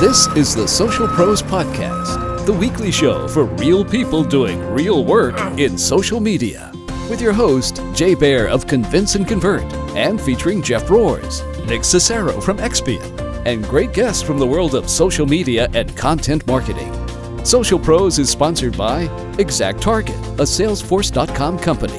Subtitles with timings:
[0.00, 5.38] This is the Social Pros Podcast, the weekly show for real people doing real work
[5.58, 6.72] in social media.
[7.10, 12.40] With your host, Jay Baer of Convince and Convert, and featuring Jeff Rohrs, Nick Cicero
[12.40, 16.94] from Expion, and great guests from the world of social media and content marketing.
[17.44, 19.02] Social Pros is sponsored by
[19.38, 21.98] Exact Target, a Salesforce.com company,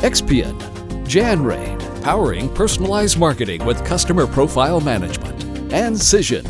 [0.00, 0.58] Expion,
[1.04, 5.42] Janrain, powering personalized marketing with customer profile management,
[5.72, 6.46] and Cision.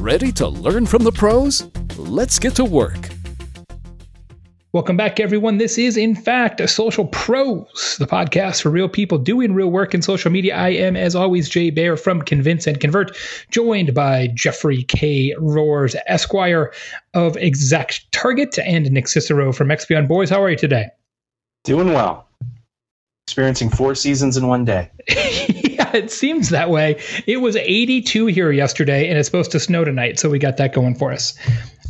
[0.00, 1.68] Ready to learn from the pros?
[1.96, 3.08] Let's get to work.
[4.74, 5.58] Welcome back, everyone.
[5.58, 9.92] This is, in fact, a Social Pros, the podcast for real people doing real work
[9.92, 10.56] in social media.
[10.56, 13.14] I am, as always, Jay Baer from Convince and Convert,
[13.50, 15.34] joined by Jeffrey K.
[15.38, 16.72] Rohrs, Esquire
[17.12, 20.08] of Exact Target, and Nick Cicero from Expion.
[20.08, 20.86] Boys, how are you today?
[21.64, 22.26] Doing well.
[23.26, 24.90] Experiencing four seasons in one day.
[25.08, 27.00] yeah, it seems that way.
[27.26, 30.74] It was 82 here yesterday, and it's supposed to snow tonight, so we got that
[30.74, 31.34] going for us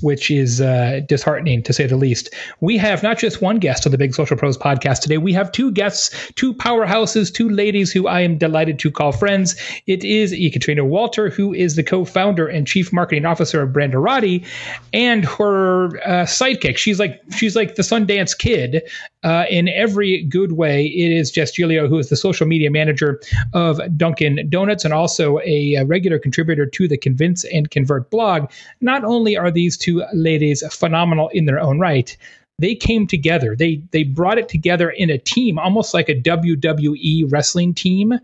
[0.02, 2.34] which is uh, disheartening to say the least.
[2.60, 5.18] We have not just one guest on the Big Social Pros podcast today.
[5.18, 9.56] We have two guests, two powerhouses, two ladies who I am delighted to call friends.
[9.86, 14.44] It is Ekaterina Walter, who is the co-founder and chief marketing officer of Branderati,
[14.92, 16.76] and her uh, sidekick.
[16.76, 18.82] She's like she's like the Sundance Kid
[19.22, 20.86] uh, in every good way.
[20.86, 23.20] It is Jess Gioglio, who is the social media manager
[23.52, 28.50] of Dunkin' Donuts and also a, a regular contributor to the Convince and Convert blog.
[28.80, 32.16] Not only are these two two ladies phenomenal in their own right
[32.58, 37.30] they came together they they brought it together in a team almost like a WWE
[37.30, 38.18] wrestling team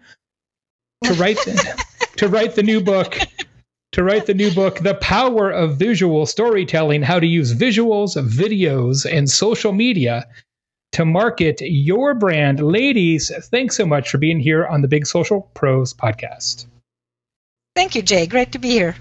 [1.04, 1.84] to write the,
[2.16, 3.18] to write the new book
[3.92, 9.10] to write the new book The Power of Visual Storytelling How to Use Visuals, Videos
[9.10, 10.26] and Social Media
[10.92, 12.60] to market your brand.
[12.60, 16.66] Ladies, thanks so much for being here on the Big Social Pros podcast.
[17.74, 18.26] Thank you, Jay.
[18.26, 18.96] Great to be here.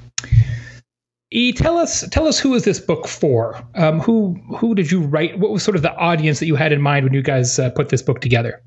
[1.32, 3.62] E, tell us tell us who is this book for?
[3.76, 5.40] Um, who who did you write?
[5.40, 7.70] What was sort of the audience that you had in mind when you guys uh,
[7.72, 8.62] put this book together?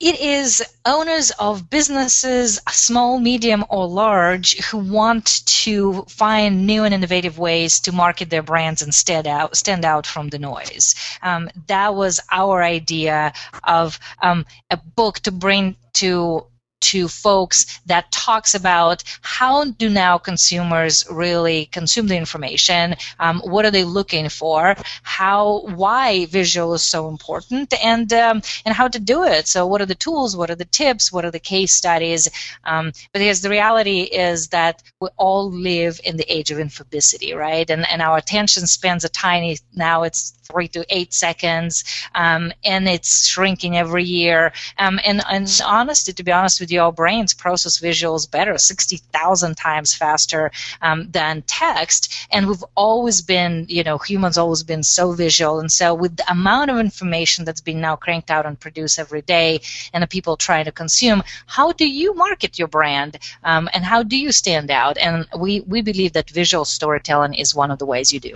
[0.00, 6.94] It is owners of businesses, small, medium, or large, who want to find new and
[6.94, 10.94] innovative ways to market their brands and stand out, stand out from the noise.
[11.20, 13.32] Um, that was our idea
[13.64, 16.46] of um, a book to bring to
[16.80, 22.96] to folks that talks about how do now consumers really consume the information?
[23.18, 24.76] Um, what are they looking for?
[25.02, 27.72] How why visual is so important?
[27.82, 29.48] And um, and how to do it.
[29.48, 30.36] So what are the tools?
[30.36, 31.12] What are the tips?
[31.12, 32.28] What are the case studies?
[32.64, 37.68] Um, because the reality is that we all live in the age of infobesity right?
[37.70, 39.58] And and our attention spans are tiny.
[39.74, 41.84] Now it's three to eight seconds,
[42.14, 44.52] um, and it's shrinking every year.
[44.78, 49.56] Um, and, and honestly, to be honest with you, our brains process visuals better, 60,000
[49.56, 50.50] times faster
[50.82, 52.14] um, than text.
[52.30, 55.60] And we've always been, you know, humans always been so visual.
[55.60, 59.22] And so with the amount of information that's being now cranked out and produced every
[59.22, 59.60] day,
[59.92, 64.02] and the people trying to consume, how do you market your brand, um, and how
[64.02, 64.98] do you stand out?
[64.98, 68.34] And we we believe that visual storytelling is one of the ways you do.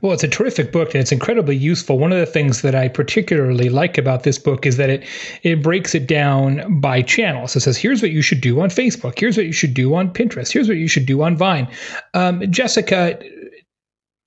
[0.00, 1.98] Well, it's a terrific book and it's incredibly useful.
[1.98, 5.04] One of the things that I particularly like about this book is that it
[5.42, 7.48] it breaks it down by channel.
[7.48, 9.18] So it says, here's what you should do on Facebook.
[9.18, 10.52] Here's what you should do on Pinterest.
[10.52, 11.68] Here's what you should do on Vine.
[12.14, 13.18] Um, Jessica,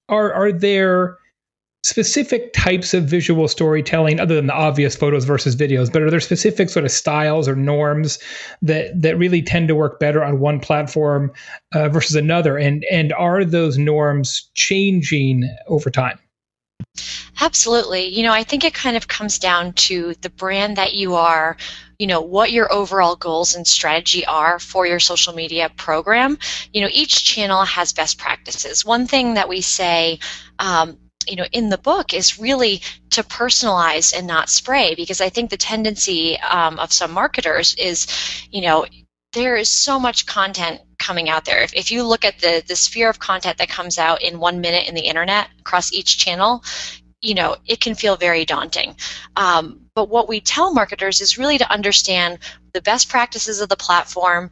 [0.09, 1.17] are are there
[1.85, 6.19] specific types of visual storytelling other than the obvious photos versus videos but are there
[6.19, 8.17] specific sort of styles or norms
[8.63, 11.31] that that really tend to work better on one platform
[11.73, 16.17] uh, versus another and and are those norms changing over time
[17.41, 18.05] Absolutely.
[18.05, 21.57] You know, I think it kind of comes down to the brand that you are,
[21.99, 26.37] you know, what your overall goals and strategy are for your social media program.
[26.71, 28.85] You know, each channel has best practices.
[28.85, 30.19] One thing that we say
[30.59, 30.97] um,
[31.27, 35.49] you know in the book is really to personalize and not spray because I think
[35.49, 38.07] the tendency um, of some marketers is
[38.51, 38.85] you know
[39.35, 41.61] there is so much content coming out there.
[41.61, 44.61] If, if you look at the, the sphere of content that comes out in one
[44.61, 46.63] minute in the internet across each channel,
[47.21, 48.95] you know, it can feel very daunting.
[49.35, 52.39] Um, but what we tell marketers is really to understand
[52.73, 54.51] the best practices of the platform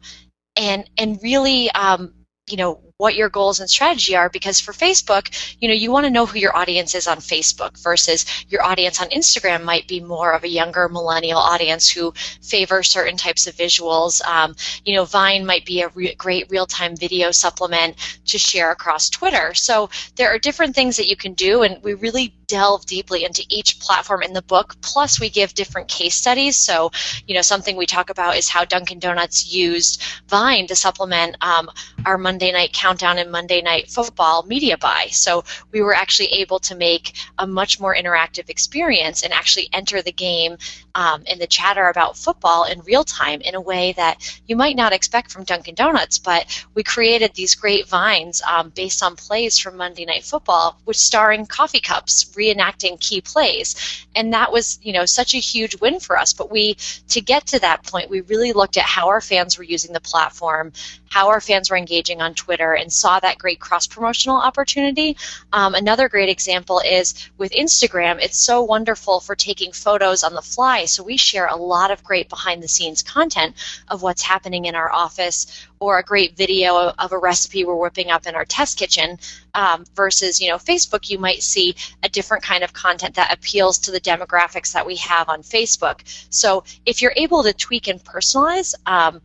[0.54, 2.12] and, and really, um,
[2.48, 6.06] you know, what your goals and strategy are because for Facebook, you know, you want
[6.06, 9.98] to know who your audience is on Facebook versus your audience on Instagram might be
[9.98, 14.24] more of a younger millennial audience who favor certain types of visuals.
[14.24, 14.54] Um,
[14.84, 17.96] you know, Vine might be a re- great real-time video supplement
[18.26, 19.54] to share across Twitter.
[19.54, 23.44] So there are different things that you can do, and we really delve deeply into
[23.48, 24.76] each platform in the book.
[24.80, 26.56] Plus, we give different case studies.
[26.56, 26.90] So,
[27.26, 31.70] you know, something we talk about is how Dunkin' Donuts used Vine to supplement um,
[32.06, 35.08] our Monday night countdown and Monday night football media buy.
[35.10, 40.02] So, we were actually able to make a much more interactive experience and actually enter
[40.02, 40.56] the game
[40.94, 44.76] um, in the chatter about football in real time in a way that you might
[44.76, 46.18] not expect from Dunkin' Donuts.
[46.18, 50.96] But we created these great vines um, based on plays from Monday Night Football, with
[50.96, 56.00] starring coffee cups reenacting key plays, and that was you know such a huge win
[56.00, 56.32] for us.
[56.32, 56.74] But we
[57.08, 60.00] to get to that point, we really looked at how our fans were using the
[60.00, 60.72] platform,
[61.14, 65.16] how our fans were engaging on Twitter, and saw that great cross promotional opportunity.
[65.52, 68.20] Um, another great example is with Instagram.
[68.20, 70.86] It's so wonderful for taking photos on the fly.
[70.86, 73.54] So we share a lot of great behind the scenes content
[73.86, 75.46] of what's happening in our office
[75.84, 79.18] or a great video of a recipe we're whipping up in our test kitchen
[79.52, 83.78] um, versus you know facebook you might see a different kind of content that appeals
[83.78, 86.00] to the demographics that we have on facebook
[86.30, 89.20] so if you're able to tweak and personalize um,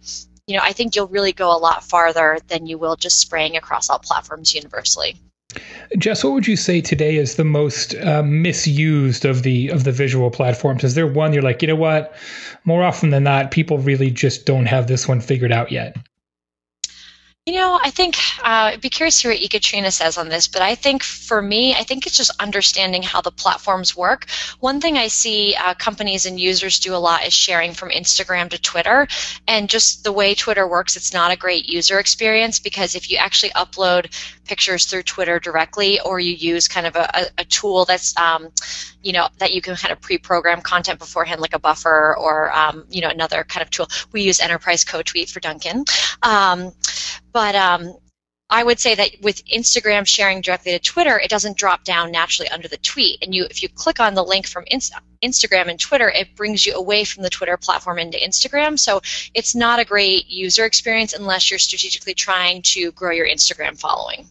[0.49, 3.55] you know i think you'll really go a lot farther than you will just spraying
[3.55, 5.15] across all platforms universally
[5.97, 9.91] Jess, what would you say today is the most uh, misused of the of the
[9.91, 10.83] visual platforms?
[10.83, 12.13] Is there one you're like, you know what?
[12.65, 15.97] More often than not, people really just don't have this one figured out yet.
[17.49, 20.47] You know, I think uh, I'd be curious to hear what Ekaterina says on this,
[20.47, 24.29] but I think for me, I think it's just understanding how the platforms work.
[24.59, 28.51] One thing I see uh, companies and users do a lot is sharing from Instagram
[28.51, 29.07] to Twitter,
[29.47, 33.17] and just the way Twitter works, it's not a great user experience because if you
[33.17, 34.13] actually upload
[34.45, 38.49] pictures through Twitter directly, or you use kind of a, a, a tool that's um,
[39.01, 42.85] you know that you can kind of pre-program content beforehand like a buffer or um,
[42.89, 45.85] you know another kind of tool we use enterprise co-tweet for dunkin
[46.23, 46.71] um,
[47.31, 47.95] but um,
[48.51, 52.49] I would say that with Instagram sharing directly to Twitter, it doesn't drop down naturally
[52.49, 53.19] under the tweet.
[53.21, 56.73] And you, if you click on the link from Instagram and Twitter, it brings you
[56.73, 58.79] away from the Twitter platform into Instagram.
[58.79, 59.01] So
[59.35, 64.27] it's not a great user experience unless you're strategically trying to grow your Instagram following.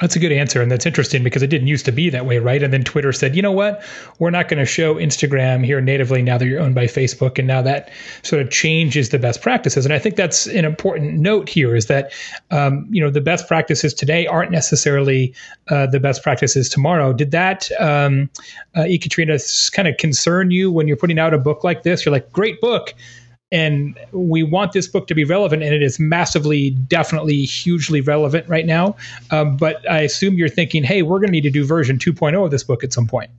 [0.00, 0.62] That's a good answer.
[0.62, 2.62] And that's interesting because it didn't used to be that way, right?
[2.62, 3.82] And then Twitter said, you know what?
[4.20, 7.38] We're not going to show Instagram here natively now that you're owned by Facebook.
[7.38, 7.90] And now that
[8.22, 9.84] sort of changes the best practices.
[9.84, 12.12] And I think that's an important note here is that,
[12.52, 15.34] um, you know, the best practices today aren't necessarily
[15.68, 17.12] uh, the best practices tomorrow.
[17.12, 18.30] Did that, um,
[18.76, 19.38] uh, Ekaterina,
[19.72, 22.04] kind of concern you when you're putting out a book like this?
[22.04, 22.94] You're like, great book
[23.50, 28.48] and we want this book to be relevant and it is massively definitely hugely relevant
[28.48, 28.94] right now
[29.30, 32.44] um, but i assume you're thinking hey we're going to need to do version 2.0
[32.44, 33.30] of this book at some point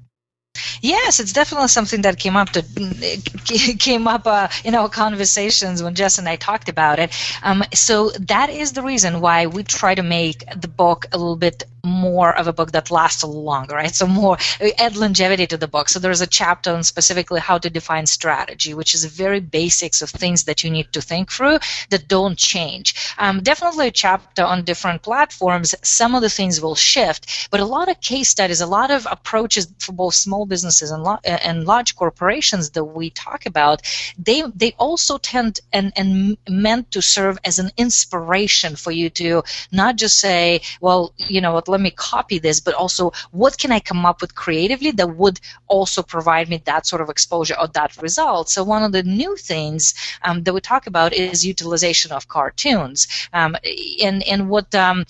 [0.82, 2.62] Yes, it's definitely something that came up to
[3.80, 7.12] came up uh, in our conversations when Jess and I talked about it.
[7.44, 11.36] Um, so that is the reason why we try to make the book a little
[11.36, 13.94] bit more of a book that lasts a little longer, right?
[13.94, 14.38] So more
[14.78, 15.90] add longevity to the book.
[15.90, 20.10] So there's a chapter on specifically how to define strategy, which is very basics of
[20.10, 21.60] things that you need to think through
[21.90, 23.14] that don't change.
[23.18, 25.76] Um, definitely a chapter on different platforms.
[25.84, 29.08] Some of the things will shift, but a lot of case studies, a lot of
[29.10, 33.82] approaches for both small businesses and, lo- and large corporations that we talk about,
[34.18, 39.44] they they also tend and, and meant to serve as an inspiration for you to
[39.72, 43.80] not just say, well, you know, let me copy this, but also what can I
[43.80, 48.02] come up with creatively that would also provide me that sort of exposure or that
[48.02, 48.50] result.
[48.50, 49.94] So one of the new things
[50.24, 53.56] um, that we talk about is utilization of cartoons, um,
[54.04, 55.06] and and what um,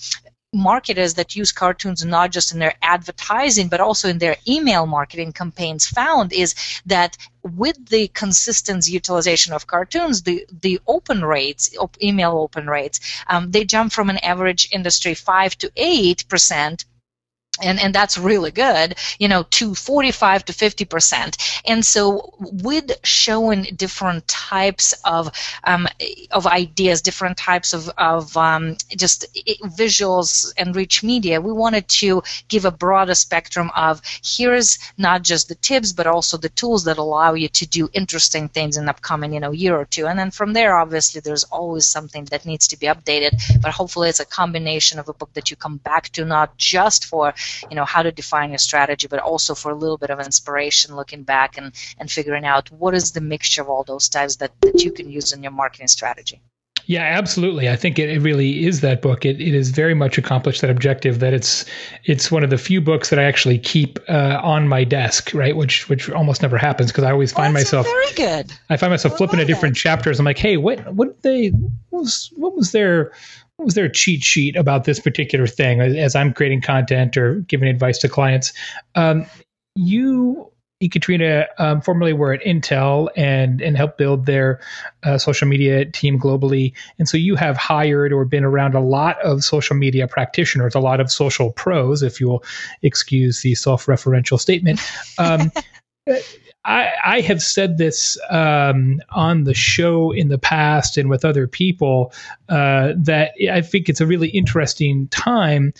[0.52, 5.32] marketers that use cartoons not just in their advertising but also in their email marketing
[5.32, 12.32] campaigns found is that with the consistent utilization of cartoons the the open rates email
[12.32, 16.84] open rates um, they jump from an average industry 5 to 8 percent
[17.62, 21.36] and and that's really good you know to 45 to 50 percent.
[21.66, 25.30] And so with showing different types of
[25.64, 25.88] um,
[26.30, 29.26] of ideas different types of, of um, just
[29.82, 35.48] visuals and rich media we wanted to give a broader spectrum of here's not just
[35.48, 38.90] the tips but also the tools that allow you to do interesting things in the
[38.90, 40.06] upcoming you know year or two.
[40.06, 43.32] And then from there obviously there's always something that needs to be updated.
[43.62, 47.04] But hopefully it's a combination of a book that you come back to not just
[47.06, 47.34] for
[47.68, 50.96] you know how to define your strategy, but also for a little bit of inspiration,
[50.96, 54.52] looking back and and figuring out what is the mixture of all those types that
[54.60, 56.40] that you can use in your marketing strategy.
[56.90, 57.68] Yeah, absolutely.
[57.68, 59.24] I think it, it really is that book.
[59.24, 61.20] It, it has very much accomplished that objective.
[61.20, 61.64] That it's
[62.04, 65.56] it's one of the few books that I actually keep uh, on my desk, right?
[65.56, 68.52] Which which almost never happens because I always find well, myself very good.
[68.70, 70.18] I find myself flipping to different chapters.
[70.18, 71.50] I'm like, hey, what what they
[71.90, 73.12] what was what was their
[73.64, 77.68] was there a cheat sheet about this particular thing as I'm creating content or giving
[77.68, 78.52] advice to clients?
[78.94, 79.26] Um,
[79.74, 80.50] you
[80.88, 84.60] Katrina um, formerly were at Intel and and helped build their
[85.02, 89.20] uh, social media team globally, and so you have hired or been around a lot
[89.20, 92.42] of social media practitioners, a lot of social pros, if you'll
[92.80, 94.80] excuse the self-referential statement.
[95.18, 95.52] Um,
[96.64, 101.46] I, I, have said this um, on the show in the past and with other
[101.46, 102.12] people
[102.50, 105.72] uh, that I think it's a really interesting time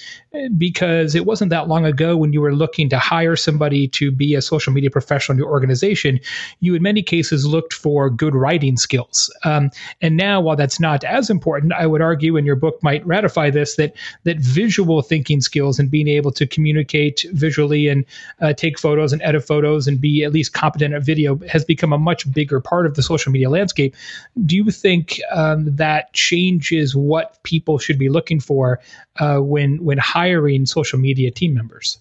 [0.57, 4.35] because it wasn't that long ago when you were looking to hire somebody to be
[4.35, 6.19] a social media professional in your organization,
[6.61, 9.31] you in many cases looked for good writing skills.
[9.45, 9.71] Um,
[10.01, 13.51] and now, while that's not as important, I would argue, and your book might ratify
[13.51, 13.95] this, that
[14.25, 18.07] that visual thinking skills and being able to communicate visually and
[18.41, 21.93] uh, take photos and edit photos and be at least competent at video has become
[21.93, 23.95] a much bigger part of the social media landscape.
[24.45, 28.81] Do you think um, that changes what people should be looking for
[29.19, 31.99] uh, when when hiring social media team members?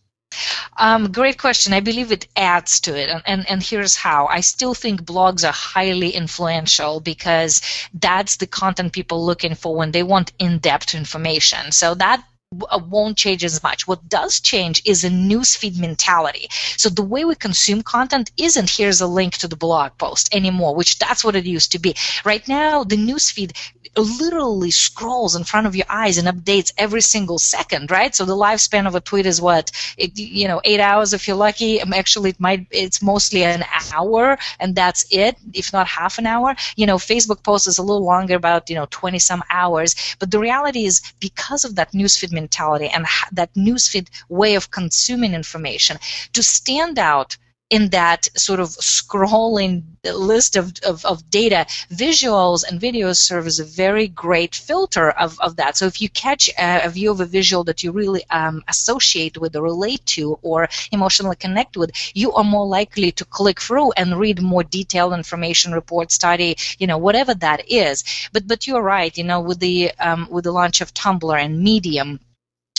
[0.78, 1.74] Um, great question.
[1.74, 3.10] I believe it adds to it.
[3.10, 4.28] And, and, and here's how.
[4.28, 7.62] I still think blogs are highly influential because
[7.94, 11.72] that's the content people looking for when they want in depth information.
[11.72, 13.88] So that won't change as much.
[13.88, 16.48] What does change is a newsfeed mentality.
[16.78, 20.76] So the way we consume content isn't here's a link to the blog post anymore,
[20.76, 21.96] which that's what it used to be.
[22.26, 23.52] Right now, the newsfeed
[23.98, 28.16] literally scrolls in front of your eyes and updates every single second, right?
[28.16, 31.38] So the lifespan of a tweet is what, it, you know, eight hours if you're
[31.38, 31.82] lucky.
[31.82, 33.64] Um, actually, it might, it's mostly an
[33.94, 36.56] hour, and that's it, if not half an hour.
[36.76, 39.96] You know, Facebook post is a little longer, about you know 20 some hours.
[40.20, 43.06] But the reality is, because of that newsfeed mentality and
[43.40, 45.96] that newsfeed way of consuming information,
[46.34, 47.38] to stand out
[47.70, 53.60] in that sort of scrolling list of, of, of, data, visuals and videos serve as
[53.60, 55.78] a very great filter of, of that.
[55.78, 59.38] So if you catch a, a view of a visual that you really um, associate
[59.38, 63.92] with or relate to or emotionally connect with, you are more likely to click through
[63.92, 68.04] and read more detailed information, report, study, you know, whatever that is.
[68.34, 71.62] But but you're right, you know, with the um, with the launch of Tumblr and
[71.62, 72.20] Medium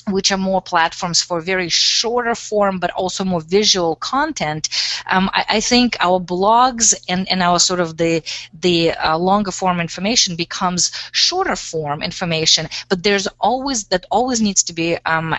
[0.08, 4.68] which are more platforms for very shorter form but also more visual content
[5.06, 9.50] um, I, I, think our blogs and, and our sort of the the uh, longer
[9.50, 15.36] form information becomes shorter form information but there's always that always needs to be um,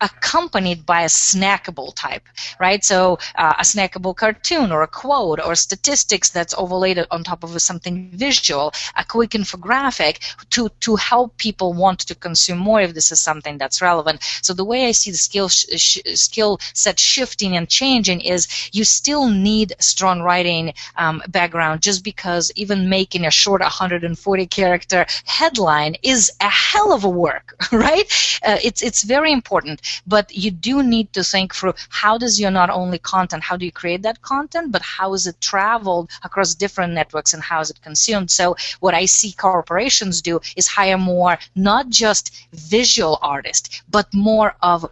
[0.00, 2.22] accompanied by a snackable type,
[2.58, 2.84] right?
[2.84, 7.60] So uh, a snackable cartoon or a quote or statistics that's overlaid on top of
[7.60, 10.18] something visual, a quick infographic
[10.50, 14.22] to, to help people want to consume more if this is something that's relevant.
[14.42, 18.84] So the way I see the skill sh- skill set shifting and changing is you
[18.84, 25.96] still need strong writing um, background just because even making a short 140 character headline
[26.02, 28.40] is a hell of a work, right?
[28.46, 32.50] Uh, it's it's very important but you do need to think through how does your
[32.50, 36.54] not only content, how do you create that content, but how is it traveled across
[36.54, 38.30] different networks and how is it consumed.
[38.30, 44.54] So what I see corporations do is hire more not just visual artists, but more
[44.62, 44.86] of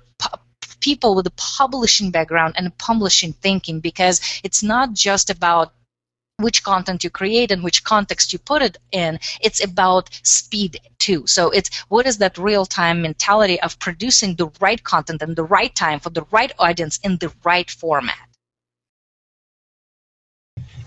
[0.81, 5.73] people with a publishing background and publishing thinking because it's not just about
[6.39, 9.19] which content you create and which context you put it in.
[9.41, 11.27] It's about speed too.
[11.27, 15.45] So it's what is that real time mentality of producing the right content and the
[15.45, 18.17] right time for the right audience in the right format.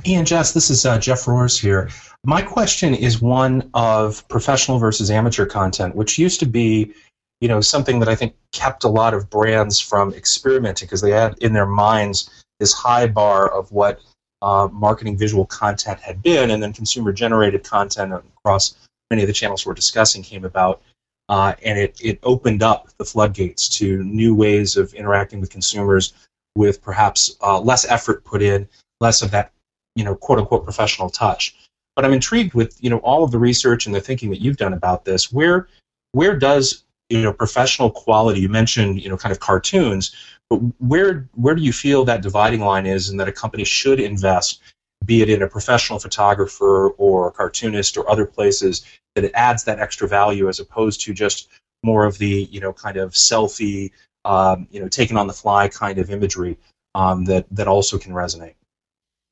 [0.06, 1.90] Ian Jess, this is uh, Jeff Rohrs here.
[2.24, 6.94] My question is one of professional versus amateur content, which used to be,
[7.40, 11.12] you know, something that I think kept a lot of brands from experimenting because they
[11.12, 14.02] had in their minds this high bar of what
[14.42, 18.76] uh, marketing visual content had been, and then consumer generated content across
[19.10, 20.82] many of the channels we're discussing came about.
[21.30, 26.14] Uh, and it, it opened up the floodgates to new ways of interacting with consumers
[26.56, 28.68] with perhaps uh, less effort put in,
[29.00, 29.52] less of that,
[29.96, 31.56] you know, quote unquote professional touch.
[31.96, 34.58] But I'm intrigued with, you know, all of the research and the thinking that you've
[34.58, 35.32] done about this.
[35.32, 35.68] Where,
[36.12, 40.16] where does, you know, professional quality, you mentioned, you know, kind of cartoons,
[40.50, 44.00] but where where do you feel that dividing line is, and that a company should
[44.00, 44.62] invest,
[45.06, 49.64] be it in a professional photographer or a cartoonist or other places, that it adds
[49.66, 51.50] that extra value as opposed to just
[51.84, 53.92] more of the you know kind of selfie,
[54.26, 56.58] um, you know, taken on the fly kind of imagery
[56.96, 58.56] um, that that also can resonate.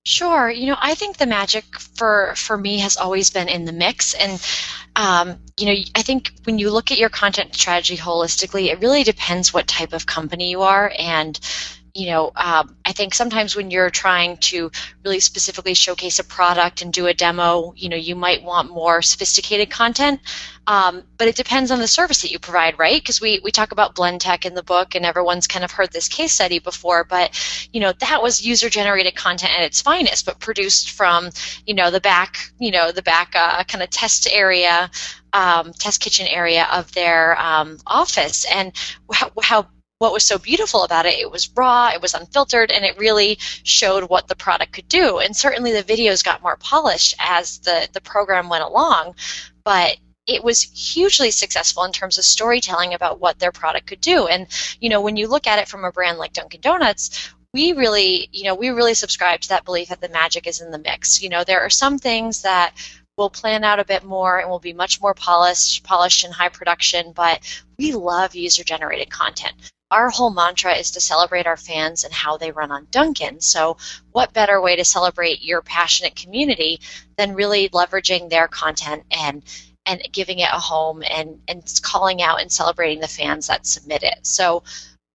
[0.06, 0.50] Sure.
[0.50, 4.14] You know, I think the magic for for me has always been in the mix,
[4.14, 4.42] and
[4.96, 9.04] um, you know, I think when you look at your content strategy holistically, it really
[9.04, 11.40] depends what type of company you are, and
[11.94, 14.72] you know, um, I think sometimes when you're trying to
[15.04, 19.02] really specifically showcase a product and do a demo, you know, you might want more
[19.02, 20.22] sophisticated content.
[20.68, 23.02] Um, but it depends on the service that you provide, right?
[23.02, 26.08] Because we, we talk about Blendtec in the book, and everyone's kind of heard this
[26.08, 27.04] case study before.
[27.04, 31.30] But you know, that was user-generated content at its finest, but produced from
[31.66, 34.92] you know the back, you know, the back uh, kind of test area,
[35.34, 38.72] um, test kitchen area of their um, office, and
[39.12, 39.68] how, how
[40.00, 43.38] what was so beautiful about it, it was raw, it was unfiltered, and it really
[43.64, 45.20] showed what the product could do.
[45.20, 49.16] And certainly the videos got more polished as the, the program went along,
[49.66, 54.28] but it was hugely successful in terms of storytelling about what their product could do.
[54.28, 54.48] And,
[54.80, 58.30] you know, when you look at it from a brand like Dunkin' Donuts, we really,
[58.32, 61.22] you know, we really subscribe to that belief that the magic is in the mix.
[61.22, 62.74] You know, there are some things that
[63.18, 66.48] we'll plan out a bit more and will be much more polished, polished and high
[66.48, 67.42] production, but
[67.78, 69.56] we love user generated content
[69.92, 73.42] our whole mantra is to celebrate our fans and how they run on Dunkin'.
[73.42, 73.78] So,
[74.12, 76.80] what better way to celebrate your passionate community
[77.18, 79.44] than really leveraging their content and
[79.86, 84.04] and giving it a home and and calling out and celebrating the fans that submit
[84.04, 84.20] it.
[84.24, 84.64] So,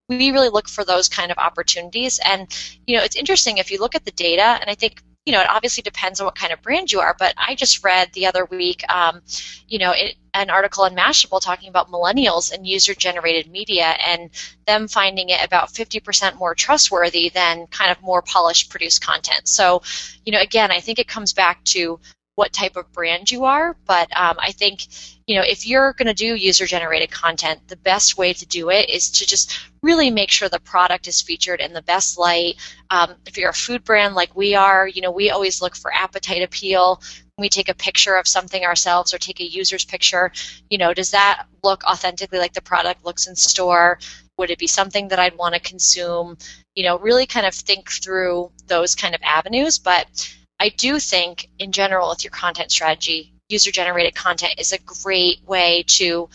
[0.08, 2.20] we really look for those kind of opportunities.
[2.24, 2.48] And
[2.86, 5.40] you know, it's interesting if you look at the data, and I think you know,
[5.40, 8.26] it obviously depends on what kind of brand you are, but I just read the
[8.26, 9.22] other week, um,
[9.66, 14.30] you know, it, an article in Mashable talking about millennials and user generated media and
[14.66, 19.48] them finding it about 50% more trustworthy than kind of more polished produced content.
[19.48, 19.82] So,
[20.26, 22.00] you know, again, I think it comes back to
[22.34, 23.76] what type of brand you are.
[23.86, 24.86] But um, I think,
[25.26, 28.70] you know, if you're going to do user generated content, the best way to do
[28.70, 32.54] it is to just really make sure the product is featured in the best light.
[32.90, 35.92] Um, if you're a food brand like we are, you know, we always look for
[35.92, 37.00] appetite appeal.
[37.36, 40.32] We take a picture of something ourselves or take a user's picture,
[40.70, 43.98] you know, does that look authentically like the product looks in store?
[44.38, 46.38] Would it be something that I'd want to consume?
[46.74, 49.78] You know, really kind of think through those kind of avenues.
[49.78, 54.78] But I do think, in general, with your content strategy, user generated content is a
[54.78, 56.28] great way to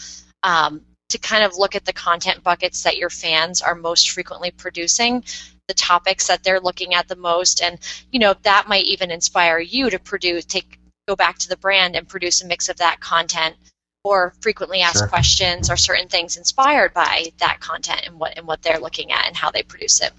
[0.44, 4.51] um, to kind of look at the content buckets that your fans are most frequently
[4.51, 5.23] producing
[5.67, 7.77] the topics that they're looking at the most and
[8.11, 11.95] you know that might even inspire you to produce take go back to the brand
[11.95, 13.55] and produce a mix of that content
[14.03, 15.07] or frequently asked sure.
[15.07, 19.27] questions or certain things inspired by that content and what and what they're looking at
[19.27, 20.11] and how they produce it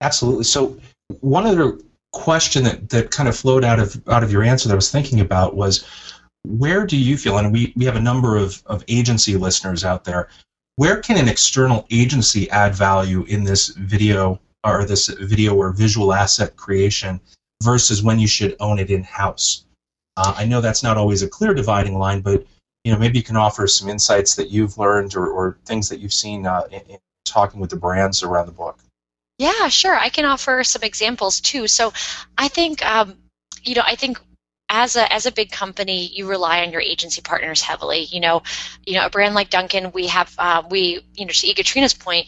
[0.00, 0.78] absolutely so
[1.20, 1.78] one other
[2.12, 4.90] question that, that kind of flowed out of out of your answer that I was
[4.90, 5.84] thinking about was
[6.44, 10.04] where do you feel and we, we have a number of, of agency listeners out
[10.04, 10.28] there
[10.76, 16.12] where can an external agency add value in this video or this video or visual
[16.12, 17.20] asset creation
[17.62, 19.64] versus when you should own it in house
[20.16, 22.46] uh, i know that's not always a clear dividing line but
[22.84, 25.98] you know maybe you can offer some insights that you've learned or, or things that
[25.98, 28.78] you've seen uh, in, in talking with the brands around the book
[29.38, 29.96] yeah, sure.
[29.96, 31.66] I can offer some examples too.
[31.66, 31.92] So,
[32.38, 33.16] I think um,
[33.64, 34.18] you know, I think
[34.74, 38.00] as a as a big company, you rely on your agency partners heavily.
[38.10, 38.42] You know,
[38.84, 42.26] you know, a brand like Dunkin', we have uh, we you know to Ekaterina's point,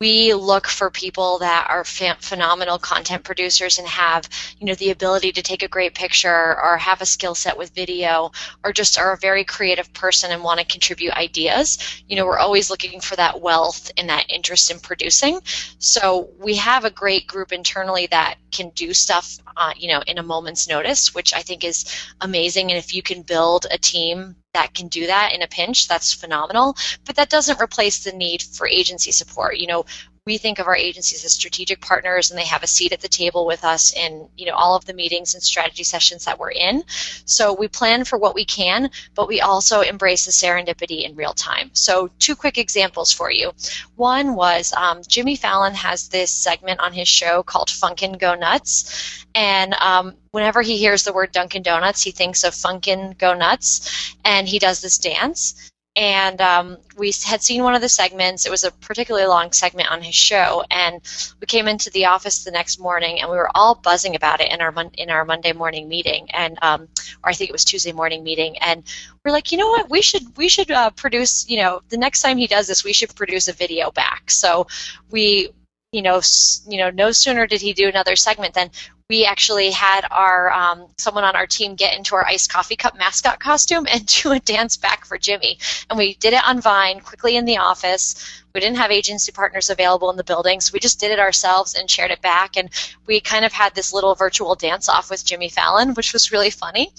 [0.00, 4.28] we look for people that are ph- phenomenal content producers and have
[4.58, 7.70] you know the ability to take a great picture or have a skill set with
[7.70, 8.30] video
[8.62, 12.38] or just are a very creative person and want to contribute ideas you know we're
[12.38, 15.40] always looking for that wealth and that interest in producing.
[15.78, 20.18] So we have a great group internally that can do stuff uh, you know in
[20.18, 21.86] a moment's notice which i think is
[22.20, 22.70] amazing.
[22.70, 26.12] And if you can build a team that can do that in a pinch, that's
[26.12, 26.76] phenomenal.
[27.04, 29.58] But that doesn't replace the need for agency support.
[29.58, 29.84] You know,
[30.26, 33.08] we think of our agencies as strategic partners and they have a seat at the
[33.08, 36.50] table with us in you know all of the meetings and strategy sessions that we're
[36.50, 36.82] in.
[37.24, 41.32] So we plan for what we can but we also embrace the serendipity in real
[41.32, 41.70] time.
[41.74, 43.52] So two quick examples for you.
[43.94, 49.24] One was um, jimmy fallon has this segment on his show called funkin go nuts.
[49.36, 54.16] And um, whenever he hears the word dunkin donuts he thinks of funkin go nuts
[54.24, 58.44] and he does this dance and um, we had seen one of the segments.
[58.44, 61.00] It was a particularly long segment on his show, and
[61.40, 64.52] we came into the office the next morning, and we were all buzzing about it
[64.52, 66.88] in our mon- in our Monday morning meeting, and um,
[67.24, 68.84] or I think it was Tuesday morning meeting, and
[69.24, 72.20] we're like, you know what, we should we should uh, produce, you know, the next
[72.20, 74.30] time he does this, we should produce a video back.
[74.30, 74.66] So
[75.10, 75.50] we
[75.96, 76.20] you know,
[76.68, 78.70] you know, no sooner did he do another segment than
[79.08, 82.98] we actually had our um, someone on our team get into our iced coffee cup
[82.98, 85.58] mascot costume and do a dance back for Jimmy.
[85.88, 88.42] And we did it on Vine quickly in the office.
[88.54, 91.74] We didn't have agency partners available in the building, so we just did it ourselves
[91.74, 92.58] and shared it back.
[92.58, 92.68] And
[93.06, 96.50] we kind of had this little virtual dance off with Jimmy Fallon, which was really
[96.50, 96.92] funny.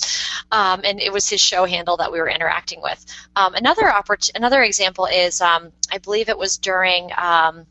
[0.51, 3.05] Um, and it was his show handle that we were interacting with.
[3.35, 7.67] Um, another oppor- another example is um, I believe it was during um,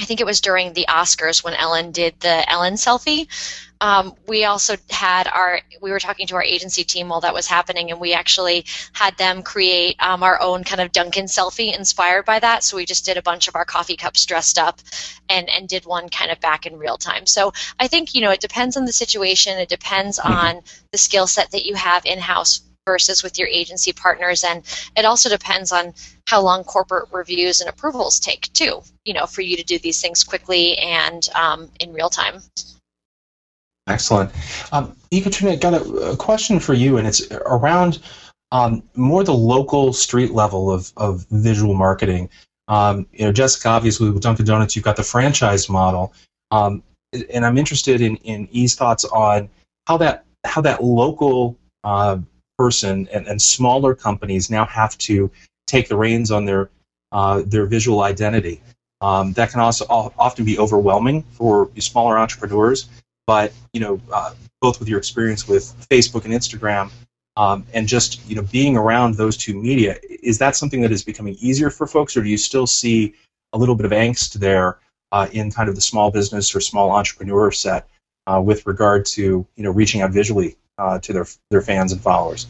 [0.00, 3.28] I think it was during the Oscars when Ellen did the Ellen selfie.
[3.82, 7.46] Um, we also had our we were talking to our agency team while that was
[7.46, 12.26] happening and we actually had them create um, our own kind of Dunkin' selfie inspired
[12.26, 14.80] by that so we just did a bunch of our coffee cups dressed up
[15.30, 18.30] and and did one kind of back in real time so i think you know
[18.30, 20.30] it depends on the situation it depends mm-hmm.
[20.30, 24.64] on the skill set that you have in house versus with your agency partners and
[24.96, 25.92] it also depends on
[26.26, 30.00] how long corporate reviews and approvals take too you know for you to do these
[30.00, 32.40] things quickly and um, in real time
[33.90, 34.30] Excellent.
[34.72, 37.98] Um, Ekaterina, got a, a, question for you, and it's around
[38.52, 42.28] um, more the local street level of, of visual marketing.
[42.68, 46.12] Um, you know, Jessica, obviously with Dunkin' Donuts, you've got the franchise model,
[46.52, 46.82] um,
[47.32, 49.48] and I'm interested in, in E's thoughts on
[49.86, 52.18] how that how that local uh,
[52.62, 55.30] person and, and smaller companies now have to
[55.66, 56.62] take the reins on their
[57.12, 58.56] uh, their visual identity.
[59.00, 59.84] Um, that can also
[60.26, 62.88] often be overwhelming for smaller entrepreneurs
[63.30, 66.90] but you know, uh, both with your experience with Facebook and Instagram,
[67.36, 71.04] um, and just you know being around those two media, is that something that is
[71.04, 73.14] becoming easier for folks, or do you still see
[73.52, 74.78] a little bit of angst there
[75.12, 77.88] uh, in kind of the small business or small entrepreneur set
[78.26, 82.00] uh, with regard to you know reaching out visually uh, to their their fans and
[82.00, 82.46] followers?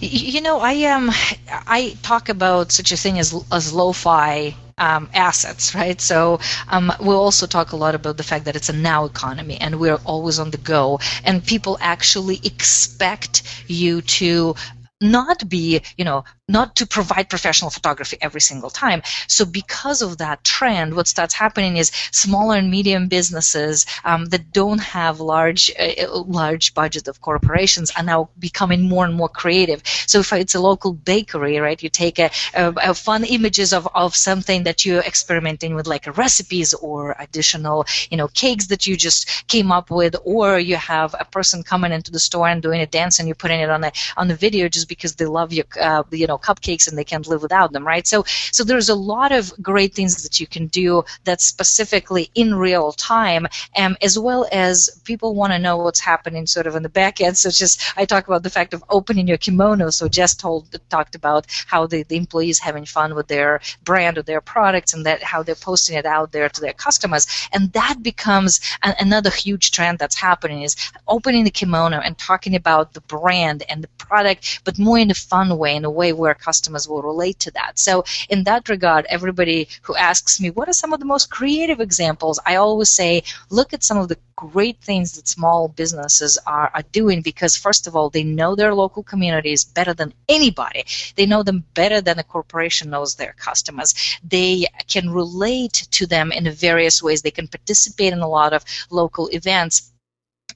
[0.00, 1.10] You know, I um,
[1.48, 6.00] I talk about such a thing as as lo-fi um, assets, right?
[6.00, 9.56] So um, we'll also talk a lot about the fact that it's a now economy
[9.60, 14.56] and we're always on the go, and people actually expect you to
[15.04, 19.02] not be, you know, not to provide professional photography every single time.
[19.28, 24.52] So because of that trend, what starts happening is smaller and medium businesses um, that
[24.52, 29.82] don't have large uh, large budget of corporations are now becoming more and more creative.
[30.06, 33.88] So if it's a local bakery, right, you take a, a, a fun images of,
[33.94, 38.96] of something that you're experimenting with, like recipes or additional, you know, cakes that you
[38.96, 42.80] just came up with, or you have a person coming into the store and doing
[42.80, 45.52] a dance and you're putting it on a on the video just because they love
[45.52, 48.06] your, uh, you know cupcakes and they can't live without them right?
[48.06, 52.54] So so there's a lot of great things that you can do that's specifically in
[52.54, 56.82] real time um, as well as people want to know what's happening sort of in
[56.82, 57.36] the back end.
[57.36, 59.90] So just i talk about the fact of opening your kimono.
[59.90, 64.22] So Jess told talked about how the, the employees having fun with their brand or
[64.22, 67.26] their products and that how they're posting it out there to their customers.
[67.52, 70.76] And that becomes another huge trend that's happening is
[71.08, 75.14] opening the kimono and talking about the brand and the product but more in a
[75.14, 77.78] fun way in a way where where customers will relate to that.
[77.78, 81.80] So, in that regard, everybody who asks me, what are some of the most creative
[81.80, 82.40] examples?
[82.46, 86.82] I always say, look at some of the great things that small businesses are, are
[86.92, 90.84] doing because, first of all, they know their local communities better than anybody.
[91.16, 93.94] They know them better than a corporation knows their customers.
[94.24, 97.22] They can relate to them in various ways.
[97.22, 99.92] They can participate in a lot of local events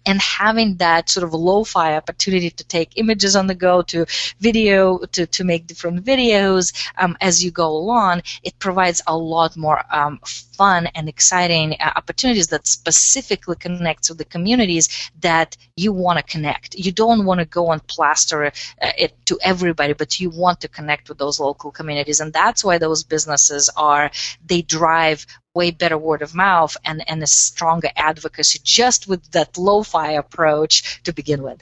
[0.07, 4.07] and having that sort of lo-fi opportunity to take images on the go to
[4.41, 9.57] video to, to make different videos um, as you go along it provides a lot
[9.57, 10.19] more um,
[10.59, 16.25] fun and exciting uh, opportunities that specifically connect with the communities that you want to
[16.25, 16.75] connect.
[16.75, 18.51] You don't want to go and plaster uh,
[18.99, 22.79] it to everybody but you want to connect with those local communities and that's why
[22.79, 24.11] those businesses are
[24.47, 25.27] they drive
[25.59, 31.03] way better word of mouth and, and a stronger advocacy just with that lo-fi approach
[31.03, 31.61] to begin with.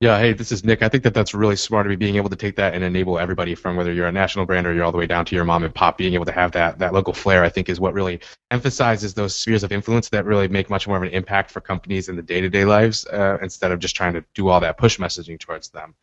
[0.00, 0.84] Yeah, hey, this is Nick.
[0.84, 3.18] I think that that's really smart to be being able to take that and enable
[3.18, 5.44] everybody from whether you're a national brand or you're all the way down to your
[5.44, 7.42] mom and pop, being able to have that that local flair.
[7.42, 8.20] I think is what really
[8.52, 12.08] emphasizes those spheres of influence that really make much more of an impact for companies
[12.08, 15.36] in the day-to-day lives uh, instead of just trying to do all that push messaging
[15.36, 15.96] towards them.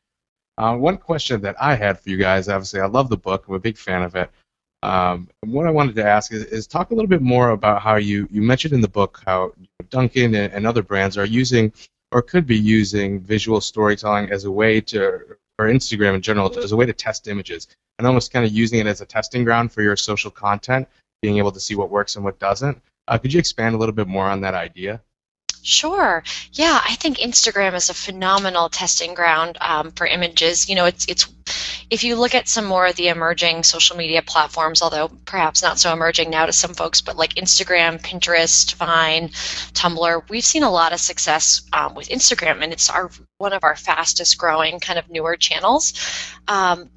[0.57, 3.45] Uh, one question that I had for you guys, obviously, I love the book.
[3.47, 4.29] I'm a big fan of it.
[4.83, 7.95] Um, what I wanted to ask is, is, talk a little bit more about how
[7.95, 9.53] you, you mentioned in the book how
[9.89, 11.73] Dunkin' and, and other brands are using
[12.11, 16.71] or could be using visual storytelling as a way to, or Instagram in general, as
[16.71, 19.71] a way to test images and almost kind of using it as a testing ground
[19.71, 20.87] for your social content,
[21.21, 22.79] being able to see what works and what doesn't.
[23.07, 25.01] Uh, could you expand a little bit more on that idea?
[25.67, 26.23] Sure.
[26.53, 30.69] Yeah, I think Instagram is a phenomenal testing ground um, for images.
[30.69, 31.27] You know, it's it's
[31.89, 35.79] if you look at some more of the emerging social media platforms, although perhaps not
[35.79, 39.29] so emerging now to some folks, but like Instagram, Pinterest, Vine,
[39.73, 43.63] Tumblr, we've seen a lot of success um, with Instagram, and it's our one of
[43.63, 45.93] our fastest growing kind of newer channels.
[46.47, 46.91] Um,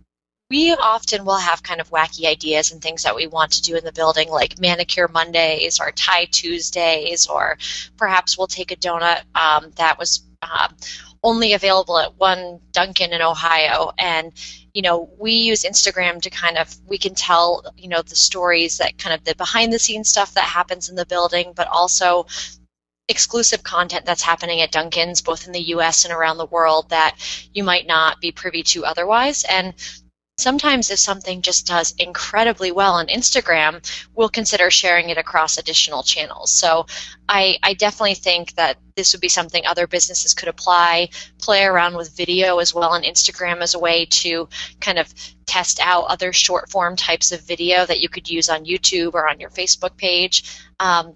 [0.50, 3.76] we often will have kind of wacky ideas and things that we want to do
[3.76, 7.58] in the building, like manicure Mondays or tie Tuesdays, or
[7.96, 10.68] perhaps we'll take a donut um, that was uh,
[11.22, 14.32] only available at one Dunkin' in Ohio, and
[14.72, 18.78] you know we use Instagram to kind of we can tell you know the stories
[18.78, 22.26] that kind of the behind the scenes stuff that happens in the building, but also
[23.08, 27.16] exclusive content that's happening at Dunkin's, both in the US and around the world, that
[27.52, 29.44] you might not be privy to otherwise.
[29.44, 29.74] And
[30.38, 36.03] sometimes if something just does incredibly well on Instagram, we'll consider sharing it across additional
[36.03, 36.53] channels.
[36.53, 36.87] So
[37.29, 41.96] I, I, definitely think that this would be something other businesses could apply, play around
[41.96, 44.48] with video as well on Instagram as a way to
[44.81, 45.12] kind of
[45.46, 49.29] test out other short form types of video that you could use on YouTube or
[49.29, 50.44] on your Facebook page.
[50.81, 51.14] Um,